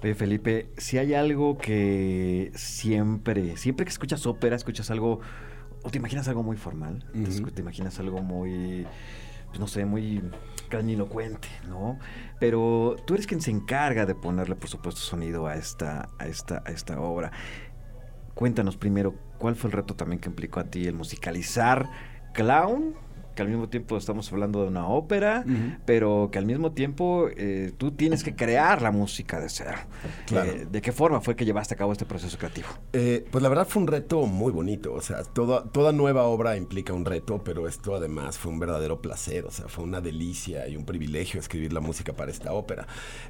[0.03, 5.21] Oye, Felipe, si hay algo que siempre, siempre que escuchas ópera, escuchas algo,
[5.87, 8.87] o te imaginas algo muy formal, escu- te imaginas algo muy,
[9.47, 10.21] pues, no sé, muy
[10.69, 11.99] grandilocuente, ¿no?
[12.41, 16.63] Pero tú eres quien se encarga de ponerle, por supuesto, sonido a esta, a esta,
[16.67, 17.31] a esta obra.
[18.35, 21.89] Cuéntanos primero, ¿cuál fue el reto también que implicó a ti el musicalizar
[22.35, 22.95] clown?
[23.37, 25.45] Que al mismo tiempo estamos hablando de una ópera,
[25.85, 29.77] pero que al mismo tiempo eh, tú tienes que crear la música de cero.
[30.25, 30.51] Claro.
[30.51, 32.69] Eh, ¿De qué forma fue que llevaste a cabo este proceso creativo?
[32.95, 36.57] Eh, pues la verdad fue un reto muy bonito, o sea, toda, toda nueva obra
[36.57, 40.67] implica un reto, pero esto además fue un verdadero placer, o sea, fue una delicia
[40.67, 42.87] y un privilegio escribir la música para esta ópera.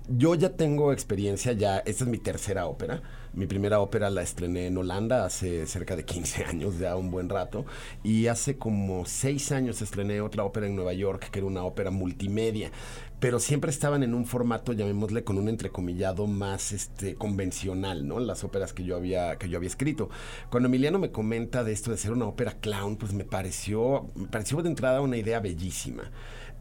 [0.09, 3.03] Yo ya tengo experiencia, ya, esta es mi tercera ópera,
[3.37, 7.29] mi primera ópera la estrené en Holanda hace cerca de 15 años, ya un buen
[7.29, 7.65] rato,
[8.03, 11.91] y hace como 6 años estrené otra ópera en Nueva York, que era una ópera
[11.91, 12.73] multimedia
[13.19, 18.21] pero siempre estaban en un formato, llamémosle, con un entrecomillado más este, convencional, ¿no?
[18.21, 20.11] Las óperas que yo, había, que yo había escrito.
[20.51, 24.29] Cuando Emiliano me comenta de esto de ser una ópera clown, pues me pareció, me
[24.29, 26.11] pareció de entrada una idea bellísima.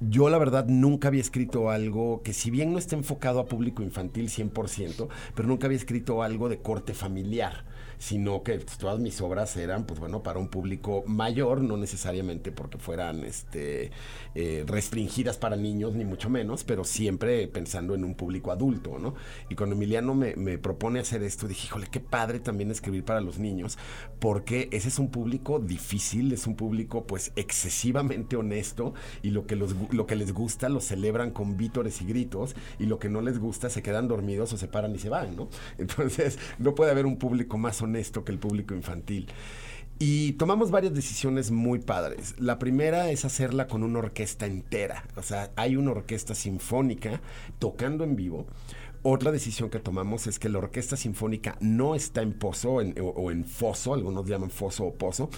[0.01, 3.81] Yo la verdad nunca había escrito algo que si bien no está enfocado a público
[3.81, 7.63] infantil 100%, pero nunca había escrito algo de corte familiar.
[7.97, 12.77] Sino que todas mis obras eran, pues bueno, para un público mayor, no necesariamente porque
[12.77, 13.91] fueran este,
[14.35, 19.15] eh, restringidas para niños, ni mucho menos, pero siempre pensando en un público adulto, ¿no?
[19.49, 23.21] Y cuando Emiliano me, me propone hacer esto, dije, híjole, qué padre también escribir para
[23.21, 23.77] los niños,
[24.19, 29.55] porque ese es un público difícil, es un público pues excesivamente honesto y lo que,
[29.55, 33.21] los, lo que les gusta lo celebran con vítores y gritos y lo que no
[33.21, 35.49] les gusta se quedan dormidos o se paran y se van, ¿no?
[35.77, 37.84] Entonces no puede haber un público más honesto
[38.23, 39.27] que el público infantil.
[39.97, 42.35] Y tomamos varias decisiones muy padres.
[42.37, 45.05] La primera es hacerla con una orquesta entera.
[45.15, 47.21] O sea, hay una orquesta sinfónica
[47.59, 48.45] tocando en vivo
[49.07, 53.29] otra decisión que tomamos es que la orquesta sinfónica no está en pozo o, o,
[53.29, 55.29] en foso, algunos llaman foso o pozo,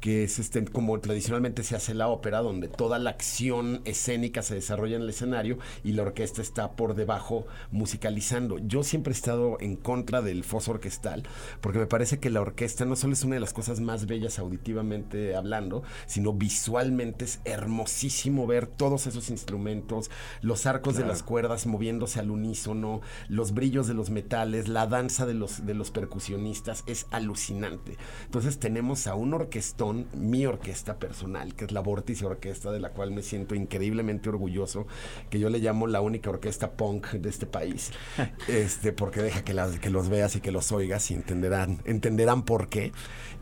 [0.00, 4.54] que es este, como tradicionalmente se hace la ópera, donde toda la acción escénica se
[4.54, 8.58] desarrolla en el escenario y la orquesta está por debajo musicalizando.
[8.58, 11.24] Yo siempre he estado en contra del foso orquestal,
[11.60, 14.38] porque me parece que la orquesta no solo es una de las cosas más bellas
[14.38, 20.10] auditivamente hablando, sino visualmente es hermosísimo ver todos esos instrumentos,
[20.40, 21.06] los arcos claro.
[21.06, 25.66] de las cuerdas moviéndose al unísono, los brillos de los metales, la danza de los,
[25.66, 27.96] de los percusionistas, es alucinante.
[28.24, 32.90] Entonces tenemos a un orquestón, mi orquesta personal, que es la Vórtice Orquesta, de la
[32.90, 34.86] cual me siento increíblemente orgulloso,
[35.28, 37.90] que yo le llamo la única orquesta punk de este país,
[38.48, 42.44] este, porque deja que, las, que los veas y que los oigas y entenderán, entenderán
[42.44, 42.92] por qué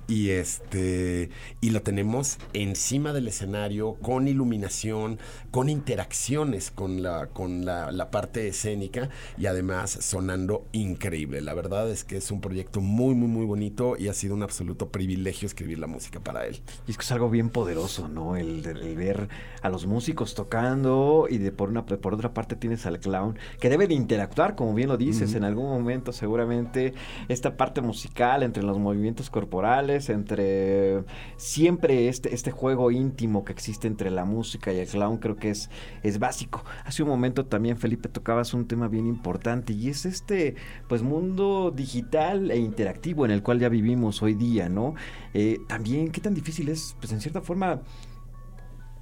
[0.09, 1.29] y este
[1.61, 5.18] y lo tenemos encima del escenario con iluminación
[5.51, 11.42] con interacciones con la con la, la, parte escénica y además sonando increíble.
[11.42, 14.42] La verdad es que es un proyecto muy muy muy bonito y ha sido un
[14.42, 16.62] absoluto privilegio escribir la música para él.
[16.87, 19.29] Y es que es algo bien poderoso no el, el ver
[19.61, 23.68] a los músicos tocando y de por una por otra parte tienes al clown que
[23.68, 25.37] debe de interactuar como bien lo dices uh -huh.
[25.37, 26.94] en algún momento seguramente
[27.29, 31.04] esta parte musical entre los movimientos corporales entre
[31.37, 35.50] siempre este, este juego íntimo que existe entre la música y el clown creo que
[35.50, 35.70] es,
[36.02, 36.64] es básico.
[36.84, 40.54] Hace un momento también Felipe tocabas un tema bien importante y es este
[40.88, 44.94] pues mundo digital e interactivo en el cual ya vivimos hoy día, ¿no?
[45.34, 47.80] Eh, también qué tan difícil es pues en cierta forma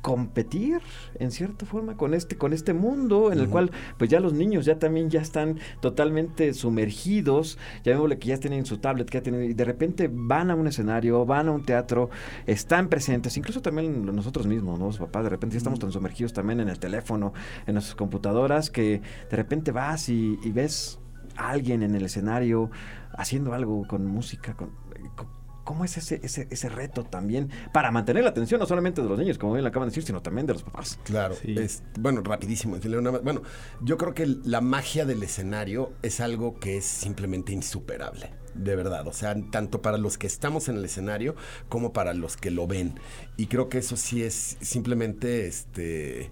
[0.07, 0.79] competir
[1.19, 3.51] en cierta forma con este con este mundo en el uh -huh.
[3.51, 8.39] cual pues ya los niños ya también ya están totalmente sumergidos ya vemos que ya
[8.39, 11.51] tienen su tablet que ya tienen y de repente van a un escenario van a
[11.51, 12.09] un teatro
[12.47, 14.87] están presentes incluso también nosotros mismos ¿no?
[14.87, 17.33] los papás de repente ya estamos tan sumergidos también en el teléfono
[17.67, 21.01] en nuestras computadoras que de repente vas y, y ves
[21.37, 22.71] a alguien en el escenario
[23.19, 24.71] haciendo algo con música con,
[25.17, 25.27] con
[25.67, 29.19] ¿Cómo es ese, ese, ese, reto también para mantener la atención no solamente de los
[29.19, 30.97] niños, como bien lo acaban de decir, sino también de los papás?
[31.03, 31.57] Claro, sí.
[31.59, 32.77] es, bueno, rapidísimo.
[33.25, 33.43] Bueno,
[33.83, 39.07] yo creo que la magia del escenario es algo que es simplemente insuperable de verdad,
[39.07, 41.35] o sea, tanto para los que estamos en el escenario
[41.69, 42.95] como para los que lo ven.
[43.37, 46.31] Y creo que eso sí es simplemente este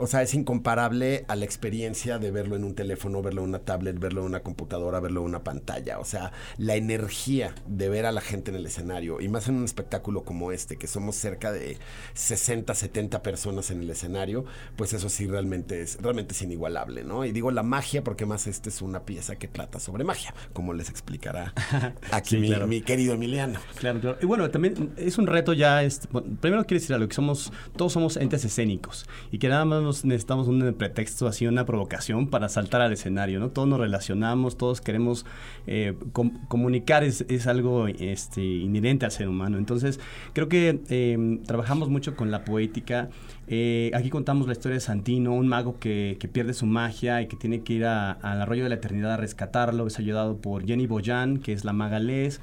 [0.00, 3.58] o sea, es incomparable a la experiencia de verlo en un teléfono, verlo en una
[3.60, 5.98] tablet, verlo en una computadora, verlo en una pantalla.
[5.98, 9.56] O sea, la energía de ver a la gente en el escenario, y más en
[9.56, 11.76] un espectáculo como este, que somos cerca de
[12.14, 14.44] 60, 70 personas en el escenario,
[14.76, 17.24] pues eso sí realmente es, realmente es inigualable, ¿no?
[17.24, 20.72] Y digo la magia porque más esta es una pieza que trata sobre magia, como
[20.72, 21.52] les explicará
[22.10, 22.66] aquí sí, mi, claro.
[22.66, 23.60] mi, querido Emiliano.
[23.76, 24.18] Claro, claro.
[24.22, 27.52] Y bueno, también es un reto ya, este, bueno, primero quiero decir algo, que somos,
[27.76, 32.48] todos somos entes escénicos, y que nada más necesitamos un pretexto, así una provocación para
[32.48, 33.50] saltar al escenario, ¿no?
[33.50, 35.26] Todos nos relacionamos, todos queremos
[35.66, 39.58] eh, com comunicar, es, es, algo este, inherente al ser humano.
[39.58, 40.00] Entonces,
[40.32, 43.08] creo que eh, trabajamos mucho con la poética.
[43.46, 47.26] Eh, aquí contamos la historia de Santino, un mago que, que pierde su magia y
[47.26, 49.86] que tiene que ir al arroyo de la eternidad a rescatarlo.
[49.86, 52.40] Es ayudado por Jenny Boyan, que es la maga Les.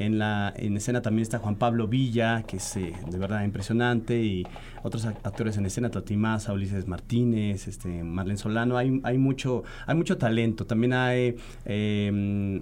[0.00, 4.22] En, la, en escena también está Juan Pablo Villa, que es eh, de verdad impresionante,
[4.22, 4.46] y
[4.82, 8.78] otros actores en escena, Toti Maza, Ulises Martínez, este, Marlene Solano.
[8.78, 10.64] Hay, hay, mucho, hay mucho talento.
[10.64, 11.36] También hay,
[11.66, 12.60] eh,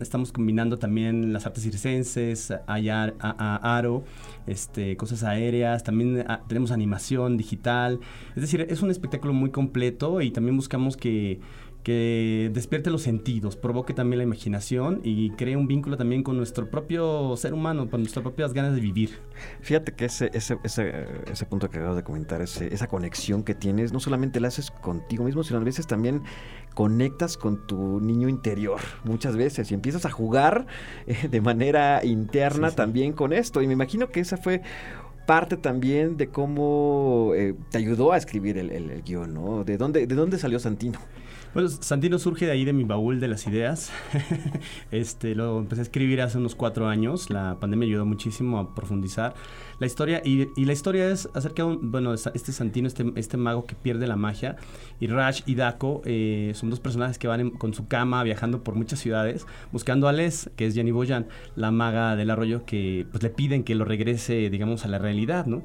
[0.00, 4.02] estamos combinando también las artes circenses, hay a, a, aro,
[4.48, 8.00] este, cosas aéreas, también a, tenemos animación digital.
[8.34, 11.38] Es decir, es un espectáculo muy completo y también buscamos que
[11.82, 16.70] que despierte los sentidos, provoque también la imaginación y cree un vínculo también con nuestro
[16.70, 19.18] propio ser humano, con nuestras propias ganas de vivir.
[19.62, 23.54] Fíjate que ese, ese, ese, ese punto que acabas de comentar, ese, esa conexión que
[23.54, 26.22] tienes, no solamente la haces contigo mismo, sino a veces también
[26.74, 30.66] conectas con tu niño interior muchas veces y empiezas a jugar
[31.06, 32.76] eh, de manera interna sí, sí.
[32.76, 33.60] también con esto.
[33.60, 34.62] Y me imagino que esa fue
[35.26, 39.64] parte también de cómo eh, te ayudó a escribir el, el- el guion, ¿no?
[39.64, 40.98] ¿De dónde, ¿De dónde salió Santino?
[41.52, 43.92] Pues Santino surge de ahí de mi baúl de las ideas.
[44.90, 47.28] este, lo empecé a escribir hace unos cuatro años.
[47.28, 49.34] La pandemia ayudó muchísimo a profundizar
[49.78, 50.22] la historia.
[50.24, 54.06] Y, la historia es acerca de un, bueno, este Santino, este, este mago que pierde
[54.06, 54.56] la magia.
[54.98, 58.74] Y Rash y Daco eh, son dos personajes que van con su cama viajando por
[58.74, 63.22] muchas ciudades buscando a Les, que es Jenny Boyan, la maga del arroyo, que pues
[63.22, 65.62] le piden que lo regrese, digamos, a la realidad, ¿no?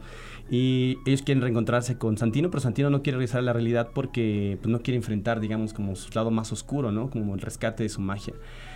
[0.49, 4.57] Y ellos quieren reencontrarse con Santino, pero Santino no quiere regresar a la realidad porque
[4.61, 7.09] pues, no quiere enfrentar, digamos, como su lado más oscuro, ¿no?
[7.09, 8.33] Como el rescate de su magia.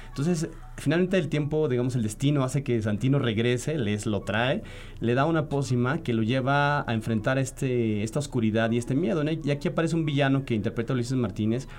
[0.09, 4.61] Entonces, finalmente el tiempo, digamos, el destino hace que Santino regrese, les lo trae,
[4.99, 9.23] le da una pócima que lo lleva a enfrentar este, esta oscuridad y este miedo.
[9.23, 11.69] Y aquí aparece un villano que interpreta Ulises Martínez,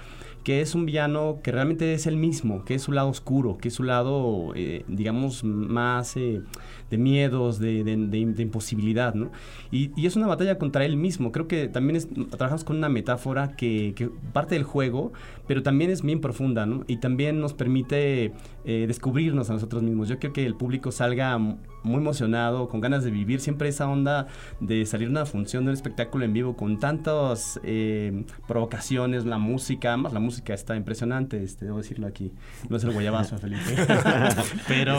[0.44, 3.68] que es un villano que realmente es el mismo, que es su lado oscuro, que
[3.68, 6.40] es su lado, eh, digamos, más eh,
[6.92, 9.30] de miedos, de, de- de- imposibilidad, ¿no?
[9.70, 11.32] Y, y es una batalla contra él mismo.
[11.32, 15.12] Creo que también es- trabajamos con una metáfora que, que parte del juego,
[15.48, 16.84] pero también es bien profunda, ¿no?
[16.86, 18.32] Y también nos permite
[18.64, 20.08] eh, descubrirnos a nosotros mismos.
[20.08, 24.28] Yo creo que el público salga muy emocionado, con ganas de vivir siempre esa onda
[24.60, 29.96] de salir una función, de un espectáculo en vivo con tantas eh, provocaciones, la música,
[29.96, 32.30] más la música está impresionante, este, debo decirlo aquí.
[32.68, 33.62] No es el guayabazo, Felipe.
[34.68, 34.98] pero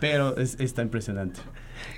[0.00, 0.93] pero es- está impresionante.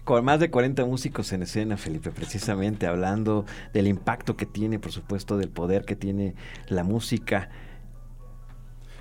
[0.04, 4.92] Con más de 40 músicos en escena, Felipe, precisamente hablando del impacto que tiene, por
[4.92, 6.34] supuesto, del poder que tiene
[6.68, 7.48] la música.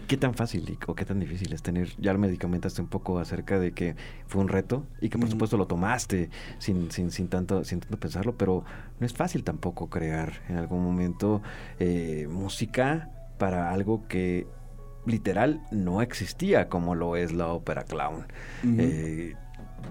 [0.08, 1.90] ¿Qué tan fácil o qué tan difícil es tener?
[1.98, 3.96] Ya me comentaste un poco acerca de que
[4.28, 6.30] fue un reto y que por supuesto lo tomaste
[6.60, 8.64] sin, sin, sin, tanto, sin tanto pensarlo, pero
[9.00, 11.42] no es fácil tampoco crear en algún momento
[11.80, 14.46] eh, música para algo que
[15.06, 18.28] literal no existía como lo es la ópera clown.
[18.64, 19.34] Eh,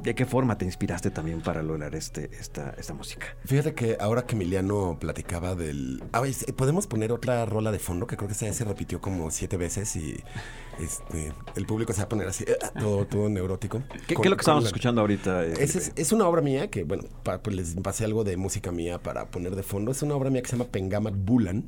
[0.03, 3.27] ¿De qué forma te inspiraste también para lograr este, esta, esta música?
[3.47, 6.03] Fíjate que ahora que Emiliano platicaba del...
[6.12, 8.07] A ver, ¿podemos poner otra rola de fondo?
[8.07, 10.16] Que creo que esa ya se repitió como siete veces y
[10.79, 13.83] este, el público se va a poner así, eh, todo, todo neurótico.
[14.07, 15.44] ¿Qué, Con- qué es lo que con estamos la- escuchando ahorita?
[15.47, 19.03] es, es una obra mía que, bueno, pa- pues les pasé algo de música mía
[19.03, 19.90] para poner de fondo.
[19.92, 21.64] Es una obra mía que se llama Pengamat Bulan,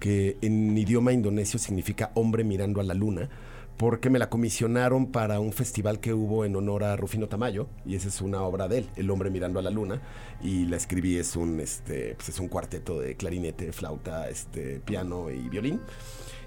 [0.00, 3.28] que en idioma indonesio significa hombre mirando a la luna,
[3.76, 7.94] porque me la comisionaron para un festival que hubo en honor a Rufino Tamayo, y
[7.94, 10.00] esa es una obra de él, El hombre mirando a la luna,
[10.42, 15.30] y la escribí, es un, este, pues es un cuarteto de clarinete, flauta, este, piano
[15.30, 15.80] y violín.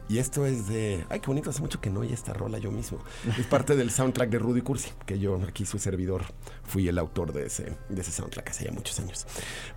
[0.10, 1.06] Y esto es de.
[1.10, 2.98] Ay, qué bonito, hace mucho que no oí esta rola yo mismo.
[3.38, 6.24] Es parte del soundtrack de Rudy Cursi, que yo, aquí su servidor,
[6.70, 9.26] fui el autor de ese, de ese soundtrack hace ya muchos años.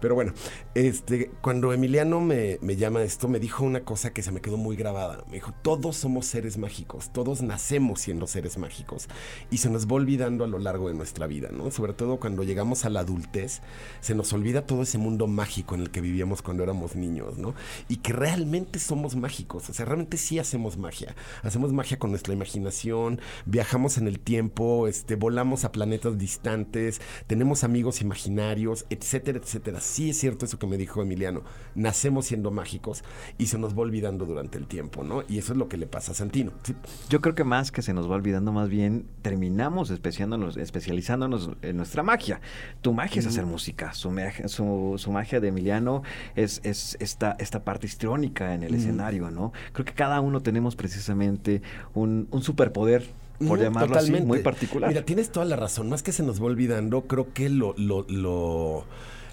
[0.01, 0.33] Pero bueno,
[0.75, 4.57] este, cuando Emiliano me, me llama esto, me dijo una cosa que se me quedó
[4.59, 5.25] muy grabada.
[5.27, 9.09] Me dijo: Todos somos seres mágicos, todos nacemos siendo seres mágicos.
[9.51, 11.71] Y se nos va olvidando a lo largo de nuestra vida, ¿no?
[11.71, 13.63] Sobre todo cuando llegamos a la adultez,
[14.01, 17.55] se nos olvida todo ese mundo mágico en el que vivíamos cuando éramos niños, ¿no?
[17.89, 21.15] Y que realmente somos mágicos, o sea, realmente sí hacemos magia.
[21.43, 26.82] Hacemos magia con nuestra imaginación, viajamos en el tiempo, este, volamos a planetas distantes,
[27.27, 29.81] tenemos amigos imaginarios, etcétera, etcétera.
[29.81, 31.43] Sí es cierto eso que me dijo Emiliano,
[31.75, 33.05] nacemos siendo mágicos
[33.39, 35.23] y se nos va olvidando durante el tiempo, ¿no?
[35.29, 36.53] Y eso es lo que le pasa a Santino.
[36.63, 36.75] Sí,
[37.09, 41.77] Yo creo que más que se nos va olvidando, más bien terminamos especiándonos- especializándonos en
[41.77, 42.41] nuestra magia.
[42.81, 46.03] Tu magia es hacer música, su, magia- su, su magia de Emiliano
[46.37, 49.53] es, es esta, esta parte histriónica en el escenario, ¿no?
[49.73, 51.63] Creo que cada uno tenemos precisamente
[51.95, 53.07] un, un superpoder,
[53.47, 54.89] por llamarlo así, muy particular.
[54.89, 55.89] Mira, tienes toda la razón.
[55.89, 58.85] Más que se nos va olvidando, creo que lo, lo, lo,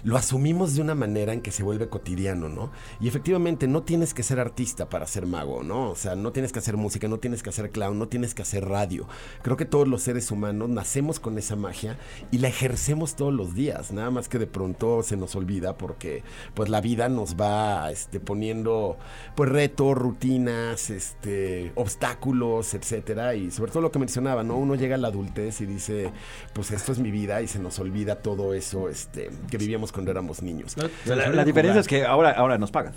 [0.02, 2.70] lo asumimos de una manera en que se vuelve cotidiano, ¿no?
[3.00, 5.90] Y efectivamente, no tienes que ser artista para ser mago, ¿no?
[5.90, 8.42] O sea, no tienes que hacer música, no tienes que hacer clown, no tienes que
[8.42, 9.06] hacer radio.
[9.42, 11.98] Creo que todos los seres humanos nacemos con esa magia
[12.30, 13.92] y la ejercemos todos los días.
[13.92, 16.22] Nada más que de pronto se nos olvida porque,
[16.54, 18.96] pues, la vida nos va este, poniendo,
[19.36, 23.34] pues, retos, rutinas, este, obstáculos, etcétera.
[23.34, 24.56] Y sobre todo lo que mencionaba, ¿no?
[24.56, 26.12] Uno llega a la adultez y dice,
[26.54, 30.10] pues, esto es mi vida y se nos olvida todo eso, este, que vivíamos cuando
[30.10, 30.76] éramos niños.
[31.06, 32.92] la, la diferencia es que ahora, ahora nos pagan.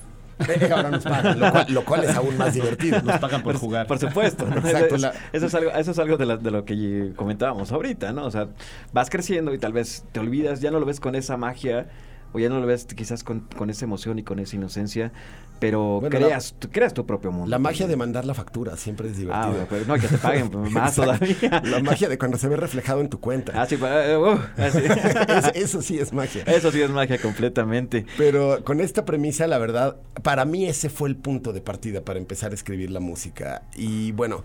[0.47, 2.99] Eh, Ahora nos pagan, lo cual, lo cual es aún más divertido.
[3.03, 3.85] Nos pagan por jugar.
[3.85, 4.45] Por supuesto.
[4.47, 4.55] ¿no?
[4.57, 7.13] Exacto, Eso, es, la- eso es algo, eso es algo de, la- de lo que
[7.15, 8.25] comentábamos ahorita, ¿no?
[8.25, 8.47] O sea,
[8.93, 11.85] vas creciendo y tal vez te olvidas, ya no lo ves con esa magia
[12.33, 15.11] o ya no lo ves quizás con, con esa emoción y con esa inocencia,
[15.59, 17.49] pero Bueno, creas, tu, creas tu propio mundo.
[17.49, 19.47] La magia de mandar la factura siempre es Ah, divertida.
[19.51, 21.61] bueno, pero no, que te paguen pues, más todavía.
[21.63, 23.53] La magia de cuando se ve reflejado en tu cuenta.
[23.55, 24.79] Ah, sí, pa- eh, uh, así.
[24.83, 26.43] Es- eso sí es magia.
[26.47, 28.05] Eso sí es magia completamente.
[28.17, 32.19] Pero con esta premisa, la verdad, para mí ese fue el punto de partida para
[32.19, 33.61] empezar a escribir la música.
[33.75, 34.43] Y bueno,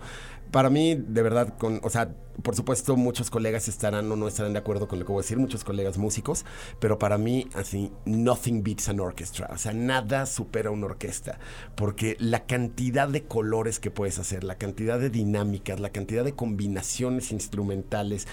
[0.51, 4.53] para mí, de verdad, con, o sea, por supuesto, muchos colegas estarán o no estarán
[4.53, 6.45] de acuerdo con lo que voy a decir, muchos colegas músicos,
[6.79, 9.49] pero para mí, así, nothing beats an orchestra.
[9.51, 11.39] O sea, nada supera una orquesta,
[11.75, 16.33] porque la cantidad de colores que puedes hacer, la cantidad de dinámicas, la cantidad de
[16.33, 18.27] combinaciones instrumentales,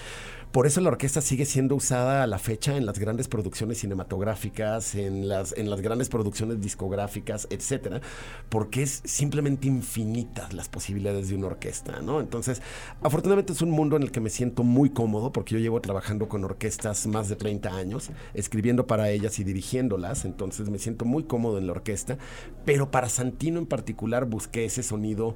[0.57, 4.95] por eso la orquesta sigue siendo usada a la fecha en las grandes producciones cinematográficas,
[4.95, 8.01] en las, en las grandes producciones discográficas, etcétera,
[8.49, 12.21] porque es simplemente infinitas las posibilidades de una orquesta, ¿no?
[12.21, 12.63] Entonces,
[13.03, 16.27] afortunadamente es un mundo en el que me siento muy cómodo, porque yo llevo trabajando
[16.27, 21.25] con orquestas más de 30 años, escribiendo para ellas y dirigiéndolas, entonces me siento muy
[21.25, 22.17] cómodo en la orquesta,
[22.65, 25.35] pero para Santino en particular busqué ese sonido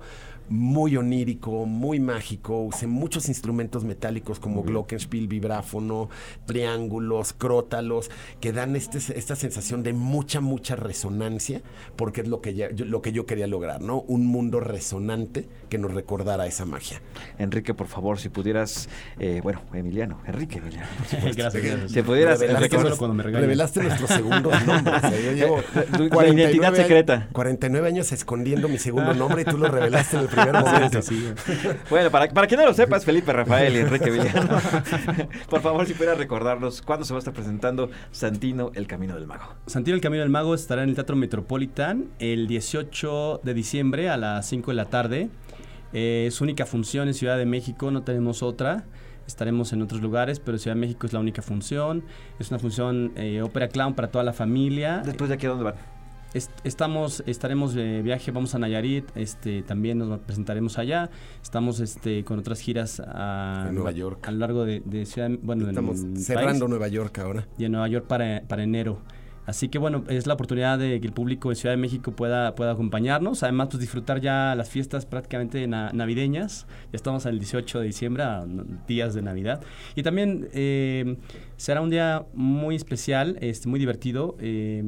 [0.52, 2.62] muy onírico, muy mágico.
[2.64, 6.10] Usé muchos instrumentos metálicos como glockenspiel, vibráfono,
[6.46, 11.62] triángulos, crótalos, que dan este, esta sensación de mucha, mucha resonancia,
[11.96, 14.02] porque es lo que, ya- yo, lo que yo quería lograr, ¿no?
[14.02, 17.02] Un mundo resonante que nos recordara esa magia.
[17.40, 18.90] Enrique, por favor, si pudieras,
[19.20, 21.42] eh, bueno, Emiliano, Enrique Emiliano, por supuesto.
[21.42, 21.92] gracias, gracias.
[21.92, 25.04] Si pudieras Revelaste, Enrique cuando me revelaste nuestros segundos nombres.
[25.06, 25.22] ¿eh?
[25.26, 25.62] Yo llevo
[25.98, 27.28] Tu- tu 49 identidad años- secreta.
[27.32, 31.02] 49 años escondiendo mi segundo nombre y tú lo revelaste en el primer momento.
[31.02, 31.70] Sí, sí.
[31.90, 34.60] Bueno, para, para quien no lo sepa, es Felipe Rafael y Enrique Emiliano.
[35.50, 39.28] por favor, si pudieras recordarnos cuándo se va a estar presentando Santino, El Camino del
[39.28, 39.56] Mago.
[39.68, 44.18] Santino el Camino del Mago estará en el Teatro Metropolitan el 18 de diciembre a
[44.18, 45.30] las 5 de la tarde.
[45.94, 48.86] Eh, es única función en Ciudad de México, no tenemos otra.
[49.28, 52.04] Estaremos en otros lugares, pero Ciudad de México es la única función.
[52.40, 55.02] Es una función eh, ópera clown para toda la familia.
[55.06, 55.76] Después de aquí, ¿a dónde van?
[56.34, 61.10] Est- estamos, estaremos de viaje, vamos a Nayarit, este, también nos presentaremos allá.
[61.44, 64.26] Estamos este, con otras giras a, En Nueva York.
[64.28, 67.48] a lo largo de, de Ciudad, bueno, Estamos en cerrando país Nueva York ahora.
[67.58, 69.00] y en Nueva York para, para enero.
[69.52, 72.56] Así que bueno, es la oportunidad de que el público en Ciudad de México pueda,
[72.56, 73.44] pueda acompañarnos.
[73.44, 76.68] Además, pues disfrutar ya las fiestas prácticamente na- navideñas.
[76.94, 78.24] Ya estamos el 18 de diciembre,
[78.88, 79.62] días de Navidad.
[79.96, 81.18] Y también eh,
[81.58, 84.38] será un día muy especial, este, muy divertido.
[84.40, 84.82] Eh,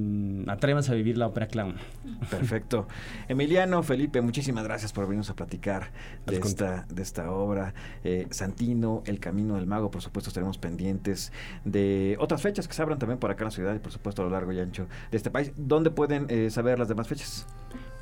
[0.48, 1.76] atrévanse a vivir la ópera clown.
[2.30, 2.88] Perfecto.
[3.28, 5.92] Emiliano, Felipe, muchísimas gracias por venirnos a platicar
[6.26, 7.74] de esta, de esta obra.
[8.06, 11.34] Eh, Santino, El Camino del Mago, por supuesto, estaremos pendientes
[11.66, 14.22] de otras fechas que se abran también por acá en la ciudad y, por supuesto,
[14.22, 15.52] a lo largo de este país.
[15.58, 17.46] ¿Dónde pueden eh, saber las demás fechas?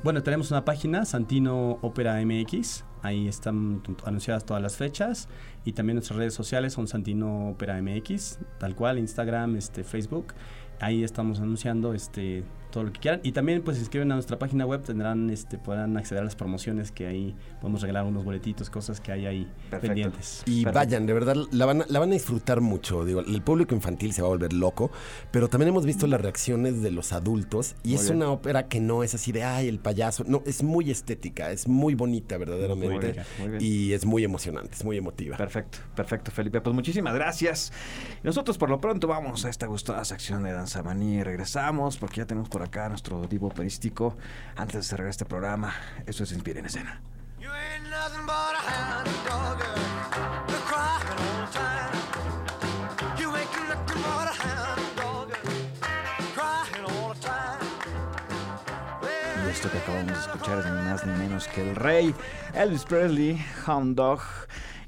[0.02, 2.84] Bueno, tenemos una página, Santino Ópera MX.
[3.02, 5.28] Ahí están anunciadas todas las fechas.
[5.64, 10.34] Y también nuestras redes sociales son Santino Ópera MX, tal cual, Instagram, este, Facebook.
[10.80, 12.42] Ahí estamos anunciando este,
[12.72, 13.20] todo lo que quieran.
[13.22, 16.34] Y también, pues, si inscriben a nuestra página web, tendrán, este, podrán acceder a las
[16.34, 19.86] promociones que ahí podemos regalar unos boletitos, cosas que hay ahí Perfecto.
[19.86, 20.42] pendientes.
[20.46, 20.78] Y Perfecto.
[20.78, 23.04] vayan, de verdad, la van, a, la van a disfrutar mucho.
[23.04, 24.90] Digo, el público infantil se va a volver loco,
[25.30, 28.16] pero también hemos visto las reacciones de los adultos y Muy es bien.
[28.16, 30.24] una ópera que no es así de, ay, el payaso.
[30.26, 32.88] No, es muy estética, es muy bonita verdaderamente.
[32.88, 33.62] Muy bien, muy bien.
[33.62, 35.36] Y es muy emocionante, es muy emotiva.
[35.36, 36.60] Perfecto, perfecto, Felipe.
[36.60, 37.72] Pues muchísimas gracias.
[38.22, 42.16] Nosotros por lo pronto vamos a esta gustada sección de Danza Manía y regresamos porque
[42.16, 44.16] ya tenemos por acá nuestro divo operístico.
[44.56, 45.74] Antes de cerrar este programa,
[46.06, 47.00] eso es Inspira en Escena.
[47.40, 47.44] Y
[59.50, 62.14] esto que acabamos de escuchar es ni más ni menos que el rey
[62.54, 64.20] Elvis Presley, Hound Dog.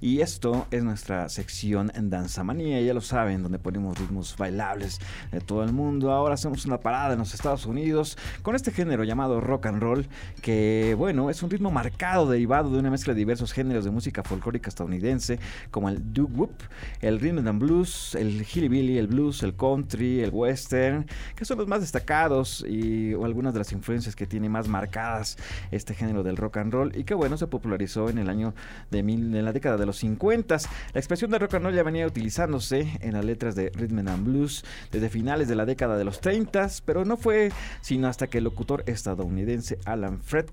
[0.04, 5.00] Y esto es nuestra sección en Danza Manía, ya lo saben, donde ponemos ritmos bailables
[5.32, 6.12] de todo el mundo.
[6.12, 10.06] Ahora hacemos una parada en los Estados Unidos con este género llamado rock and roll,
[10.42, 14.22] que bueno, es un ritmo marcado derivado de una mezcla de diversos géneros de música
[14.22, 15.38] folclórica estadounidense,
[15.70, 16.52] como el doo-wop,
[17.00, 21.66] el rhythm and blues, el hillbilly, el blues, el country, el western, que son los
[21.66, 25.38] más destacados y o algunas de las influencias que tiene más marcadas
[25.70, 28.54] este género del rock and roll y que bueno se popularizó en el año
[28.90, 30.56] de mil, en la década de los 50.
[30.92, 34.24] La expresión de rock and roll ya venía utilizándose en las letras de rhythm and
[34.24, 38.38] blues desde finales de la década de los 30, pero no fue sino hasta que
[38.38, 40.46] el locutor estadounidense Alan Fred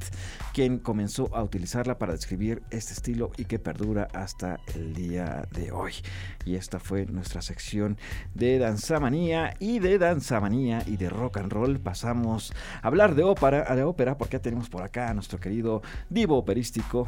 [0.53, 5.71] quien comenzó a utilizarla para describir este estilo y que perdura hasta el día de
[5.71, 5.93] hoy.
[6.45, 7.97] Y esta fue nuestra sección
[8.33, 13.65] de danzamanía y de danzamanía y de rock and roll pasamos a hablar de ópera,
[13.67, 17.07] a de ópera porque ya tenemos por acá a nuestro querido divo operístico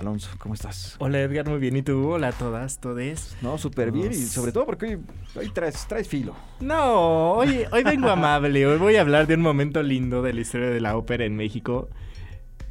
[0.00, 0.96] Alonso, ¿cómo estás?
[0.98, 1.76] Hola Edgar, muy bien.
[1.76, 2.08] ¿Y tú?
[2.08, 3.36] Hola a todas, todes.
[3.42, 4.98] No, súper bien y sobre todo porque hoy,
[5.36, 6.34] hoy traes, traes filo.
[6.58, 8.66] No, hoy, hoy vengo amable.
[8.66, 11.36] Hoy voy a hablar de un momento lindo de la historia de la ópera en
[11.36, 11.90] México.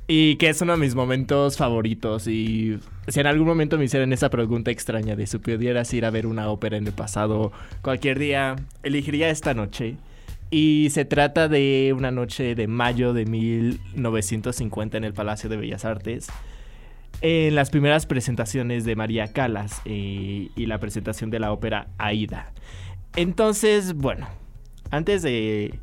[0.08, 2.26] Y que es uno de mis momentos favoritos.
[2.28, 6.10] Y si en algún momento me hicieran esa pregunta extraña de si pudieras ir a
[6.10, 7.52] ver una ópera en el pasado
[7.84, 9.98] cualquier día, elegiría esta noche.
[10.50, 15.86] Y se trata de una noche de mayo de 1950 en el Palacio de Bellas
[15.86, 16.30] Artes.
[17.22, 22.54] En las primeras presentaciones de María Calas eh, y la presentación de la ópera Aida.
[23.16, 24.28] Entonces, bueno,
[24.92, 25.80] antes de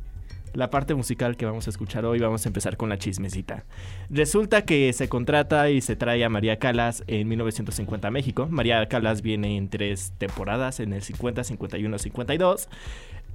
[0.53, 3.65] la parte musical que vamos a escuchar hoy, vamos a empezar con la chismecita.
[4.09, 8.47] Resulta que se contrata y se trae a María Calas en 1950 a México.
[8.49, 12.69] María Calas viene en tres temporadas, en el 50, 51, 52.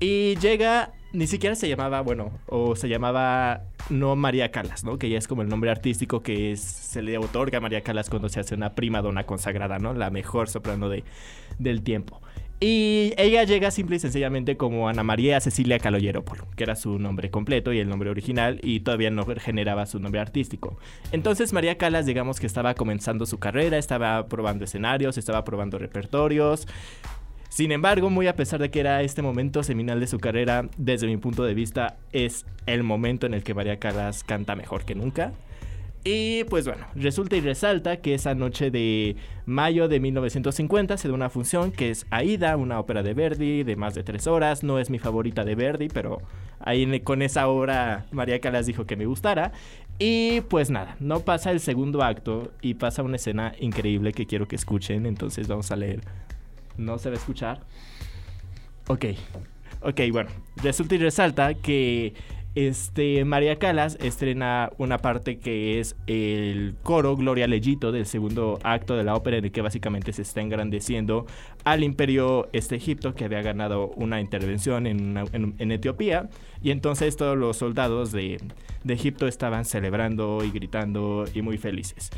[0.02, 4.98] Y llega, ni siquiera se llamaba, bueno, o se llamaba no María Calas, ¿no?
[4.98, 8.10] Que ya es como el nombre artístico que es- se le otorga a María Calas
[8.10, 9.94] cuando se hace una prima donna consagrada, ¿no?
[9.94, 11.04] La mejor soprano de,
[11.60, 12.20] del tiempo.
[12.58, 17.28] Y ella llega simple y sencillamente como Ana María Cecilia Caloyerópolo, que era su nombre
[17.28, 20.78] completo y el nombre original, y todavía no generaba su nombre artístico.
[21.10, 26.68] Entonces María Calas, digamos que estaba comenzando su carrera, estaba probando escenarios, estaba probando repertorios.
[27.52, 31.06] Sin embargo, muy a pesar de que era este momento seminal de su carrera, desde
[31.06, 34.94] mi punto de vista, es el momento en el que María Calas canta mejor que
[34.94, 35.34] nunca.
[36.02, 41.12] Y pues bueno, resulta y resalta que esa noche de mayo de 1950 se da
[41.12, 44.62] una función que es Aida, una ópera de Verdi de más de tres horas.
[44.62, 46.22] No es mi favorita de Verdi, pero
[46.58, 49.52] ahí con esa obra María Calas dijo que me gustara.
[49.98, 54.48] Y pues nada, no pasa el segundo acto y pasa una escena increíble que quiero
[54.48, 55.04] que escuchen.
[55.04, 56.00] Entonces vamos a leer.
[56.76, 57.60] ¿No se va a escuchar?
[58.88, 59.06] Ok.
[59.82, 60.30] Ok, bueno.
[60.62, 62.14] Resulta y resalta que
[62.54, 68.94] este María Calas estrena una parte que es el coro Gloria Leyito del segundo acto
[68.94, 71.26] de la ópera en el que básicamente se está engrandeciendo
[71.64, 76.28] al imperio este Egipto que había ganado una intervención en, en- en Etiopía
[76.62, 78.38] y entonces todos los soldados de,
[78.84, 82.10] de Egipto estaban celebrando y gritando y muy felices.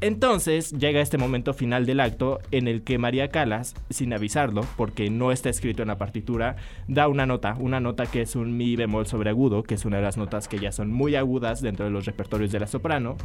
[0.00, 5.10] Entonces llega este momento final del acto en el que María Calas, sin avisarlo, porque
[5.10, 6.54] no está escrito en la partitura,
[6.86, 9.96] da una nota, una nota que es un mi bemol sobre agudo, que es una
[9.96, 13.16] de las notas que ya son muy agudas dentro de los repertorios de la soprano,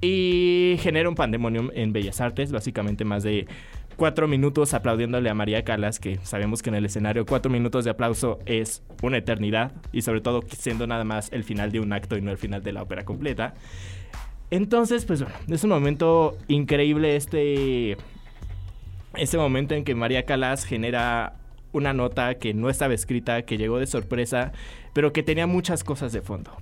[0.00, 3.46] y genera un pandemonium en Bellas Artes, básicamente más de
[3.96, 7.90] cuatro minutos aplaudiéndole a María Calas, que sabemos que en el escenario cuatro minutos de
[7.90, 12.16] aplauso es una eternidad, y sobre todo siendo nada más el final de un acto
[12.16, 13.52] y no el final de la ópera completa.
[14.50, 17.96] Entonces, pues bueno, es un momento increíble este,
[19.16, 21.34] este momento en que María Calas genera
[21.72, 24.52] una nota que no estaba escrita, que llegó de sorpresa,
[24.92, 26.56] pero que tenía muchas cosas de fondo.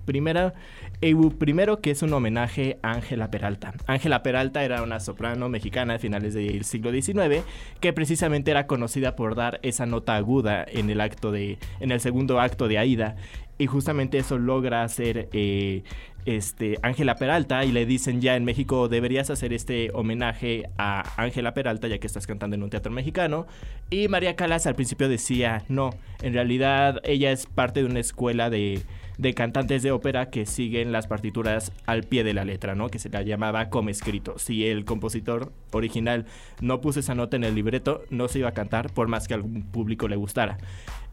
[1.03, 3.75] Eh, primero que es un homenaje a Ángela Peralta.
[3.87, 7.45] Ángela Peralta era una soprano mexicana de finales del siglo XIX
[7.81, 12.01] que precisamente era conocida por dar esa nota aguda en el acto de, en el
[12.01, 13.17] segundo acto de Aida
[13.59, 15.83] y justamente eso logra hacer eh,
[16.25, 21.53] este Ángela Peralta y le dicen ya en México deberías hacer este homenaje a Ángela
[21.53, 23.47] Peralta ya que estás cantando en un teatro mexicano
[23.91, 25.91] y María Calas al principio decía no
[26.23, 28.83] en realidad ella es parte de una escuela de,
[29.23, 32.99] de cantantes de ópera que siguen las partituras al pie de la letra no que
[32.99, 36.27] se la llamaba como escrito si el compositor original
[36.61, 39.35] no puso esa nota en el libreto no se iba a cantar por más que
[39.35, 40.59] algún público le gustara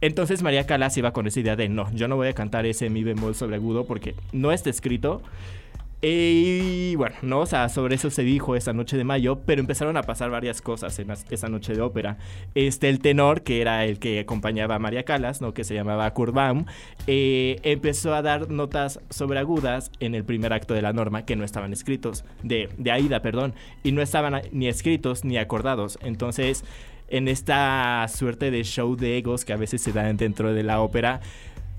[0.02, 2.90] entonces María Calas iba con esa idea de no, yo no voy a cantar ese
[2.90, 5.22] mi bemol sobre agudo porque no está escrito.
[6.02, 9.98] Y bueno, no, o sea, sobre eso se dijo esa noche de mayo, pero empezaron
[9.98, 12.18] a pasar varias cosas en esa noche de ópera.
[12.56, 15.54] Este, el tenor, que era el que acompañaba a María Calas, ¿no?
[15.54, 16.66] Que se llamaba Kurt Baum,
[17.08, 21.44] eh, empezó a dar notas sobreagudas en el primer acto de la norma que no
[21.44, 26.00] estaban escritos, de, de Aida, perdón, y no estaban ni escritos ni acordados.
[26.02, 26.64] Entonces,
[27.10, 30.82] en esta suerte de show de egos que a veces se dan dentro de la
[30.82, 31.22] ópera,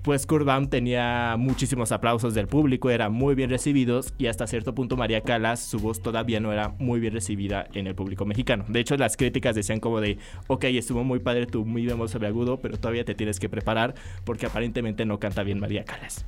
[0.03, 4.75] pues Kurt Baum tenía muchísimos aplausos del público, eran muy bien recibidos y hasta cierto
[4.75, 8.65] punto María Calas, su voz todavía no era muy bien recibida en el público mexicano.
[8.69, 12.29] De hecho, las críticas decían como de, ok, estuvo muy padre tu muy bemol sobre
[12.29, 13.95] agudo, pero todavía te tienes que preparar
[14.25, 16.25] porque aparentemente no canta bien María Calas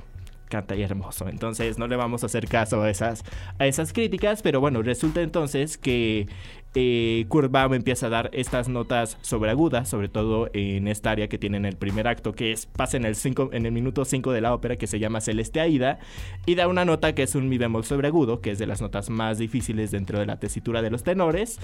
[0.52, 1.28] canta y hermoso.
[1.28, 3.24] Entonces no le vamos a hacer caso a esas,
[3.58, 6.28] a esas críticas, pero bueno, resulta entonces que
[6.74, 11.58] eh, Kurt empieza a dar estas notas sobreagudas, sobre todo en esta área que tiene
[11.58, 14.40] en el primer acto, que es pasa en el, cinco, en el minuto 5 de
[14.40, 15.98] la ópera, que se llama Celeste Aida,
[16.46, 19.10] y da una nota que es un mi bemol sobreagudo, que es de las notas
[19.10, 21.58] más difíciles dentro de la tesitura de los tenores,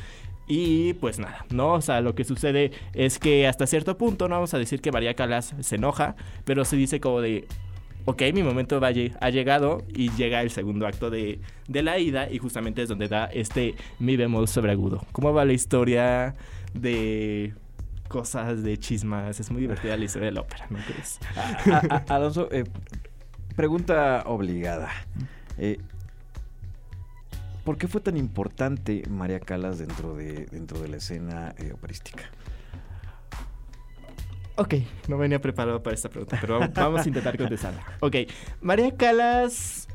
[0.47, 1.75] y pues nada, ¿no?
[1.75, 4.93] O sea, lo que sucede es que hasta cierto punto, no vamos a decir que
[4.93, 7.47] María Calas se enoja, pero se dice como de,
[8.09, 12.31] ok, mi momento va ha llegado y llega el segundo acto de, de la ida
[12.31, 15.05] y justamente es donde da este mi bemol sobreagudo.
[15.13, 16.35] ¿Cómo va la historia
[16.73, 17.53] de
[18.09, 19.39] cosas de chismas?
[19.41, 21.19] Es muy divertida la historia de la ópera, ¿no crees?
[21.37, 22.65] A- a- Alonso, eh,
[23.55, 24.89] pregunta obligada.
[25.59, 25.77] Eh,
[27.65, 32.23] ¿Por qué fue tan importante María Calas dentro de, dentro de la escena eh, operística?
[34.59, 34.75] Ok,
[35.07, 37.81] no venía preparado para esta pregunta, pero vamos- a intentar contestarla.
[38.01, 38.17] Ok,
[38.61, 39.87] María Calas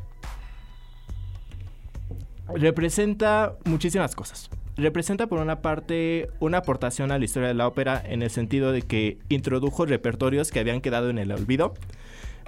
[2.56, 4.50] representa muchísimas cosas.
[4.76, 8.72] Representa por una parte una aportación a la historia de la ópera en el sentido
[8.72, 11.74] de que introdujo repertorios que habían quedado en el olvido,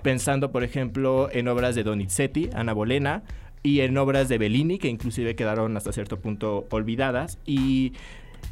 [0.02, 3.24] pensando por ejemplo en obras de Donizetti, Ana Bolena,
[3.62, 7.94] y en obras de Bellini, que inclusive quedaron hasta cierto punto olvidadas, y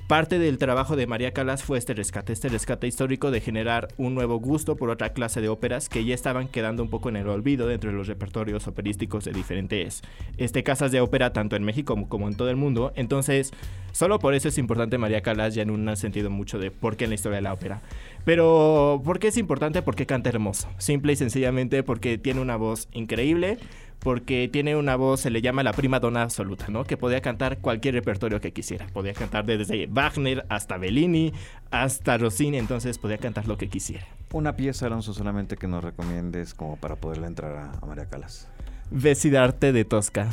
[0.08, 4.14] Parte del trabajo de María Calas fue este rescate, este rescate histórico de generar un
[4.14, 7.28] nuevo gusto por otra clase de óperas que ya estaban quedando un poco en el
[7.30, 10.02] olvido dentro de los repertorios operísticos de diferentes
[10.38, 12.92] este, casas de ópera, tanto en México como, en todo el mundo.
[12.96, 13.54] Entonces,
[13.94, 17.06] solo por eso es importante María Calas, ya en un sentido mucho de por qué
[17.06, 17.82] en la historia de la ópera.
[18.26, 19.82] Pero, ¿por qué es importante?
[19.82, 20.68] Porque canta hermoso.
[20.78, 23.58] Simple y sencillamente porque tiene una voz increíble,
[24.04, 26.84] porque tiene una voz, se le llama la prima donna absoluta, ¿no?
[26.84, 28.86] Que podía cantar cualquier repertorio que quisiera.
[28.88, 31.34] Podía cantar desde Wagner hasta Bellini,
[31.72, 34.06] hasta Rossini, entonces podía cantar lo que quisiera.
[34.34, 38.50] Una pieza, Alonso, solamente que nos recomiendes como para poderle entrar a, a María Calas.
[38.92, 40.28] Vesidarte de Tosca.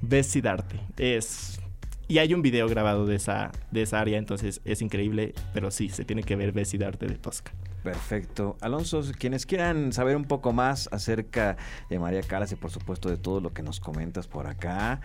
[0.00, 0.80] Vesidarte.
[0.96, 1.60] Es.
[2.08, 5.90] Y hay un video grabado de esa, de esa área, entonces es increíble, pero sí,
[5.90, 7.52] se tiene que ver Vesidarte de Tosca.
[7.82, 8.56] Perfecto.
[8.62, 11.58] Alonso, quienes quieran saber un poco más acerca
[11.90, 15.00] de María Calas y por supuesto de todo lo que nos comentas por acá,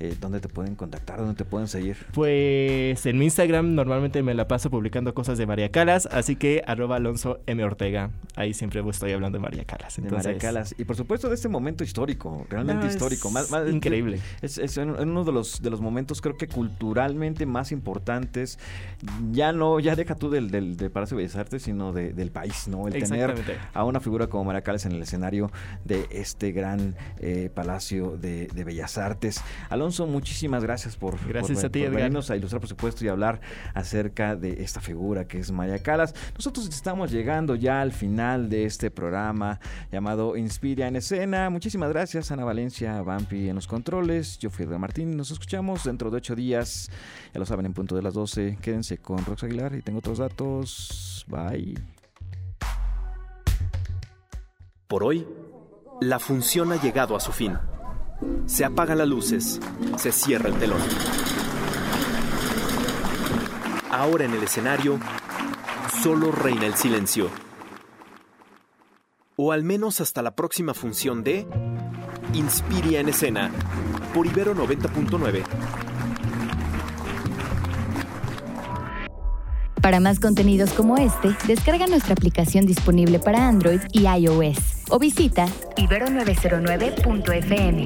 [0.00, 1.18] eh, ¿dónde te pueden contactar?
[1.18, 1.96] ¿Dónde te pueden seguir?
[2.12, 6.62] Pues en mi Instagram normalmente me la paso publicando cosas de María Calas, así que
[6.66, 7.62] arroba Alonso M.
[7.64, 8.10] Ortega.
[8.36, 9.96] Ahí siempre estoy hablando de María Calas.
[9.96, 10.74] De María Calas.
[10.76, 13.30] Y por supuesto de este momento histórico, realmente No, histórico.
[13.30, 14.18] Más, más- increíble.
[14.42, 18.58] Es, uno de los, de los momentos creo que culturalmente más importantes.
[19.30, 22.32] Ya no, ya deja tú del, del, del Palacio de Bellas Artes, sino de- del
[22.32, 22.88] país, ¿no?
[22.88, 23.34] El tener
[23.72, 25.52] a una figura como María Calas en el escenario
[25.84, 29.40] de este gran eh, Palacio de, de Bellas Artes.
[29.70, 33.08] Alonso, muchísimas gracias por, Gracias por- a ti, por venirnos a ilustrar, por supuesto, y
[33.08, 33.40] hablar
[33.74, 36.14] acerca de esta figura que es María Calas.
[36.34, 39.60] Nosotros estamos llegando ya al final de este programa
[39.92, 41.50] llamado Inspira en Escena.
[41.50, 44.38] Muchísimas gracias, Ana Valencia, Vampi en los controles.
[44.38, 45.14] Yo fui Edgar Martín.
[45.14, 46.90] Nos escuchamos dentro de ocho días.
[47.34, 48.58] Ya lo saben, en punto de las 12.
[48.62, 51.26] Quédense con Rox Aguilar y tengo otros datos.
[51.28, 51.74] Bye.
[54.88, 55.26] Por hoy,
[56.00, 57.58] la función ha llegado a su fin.
[58.46, 59.60] Se apagan las luces,
[59.98, 60.80] se cierra el telón.
[63.90, 64.98] Ahora en el escenario,
[66.02, 67.43] solo reina el silencio.
[69.36, 71.46] O al menos hasta la próxima función de
[72.34, 73.50] Inspiria en escena,
[74.12, 75.42] por Ibero 90.9.
[79.80, 85.46] Para más contenidos como este, descarga nuestra aplicación disponible para Android y iOS o visita
[85.76, 87.84] ibero909.fm.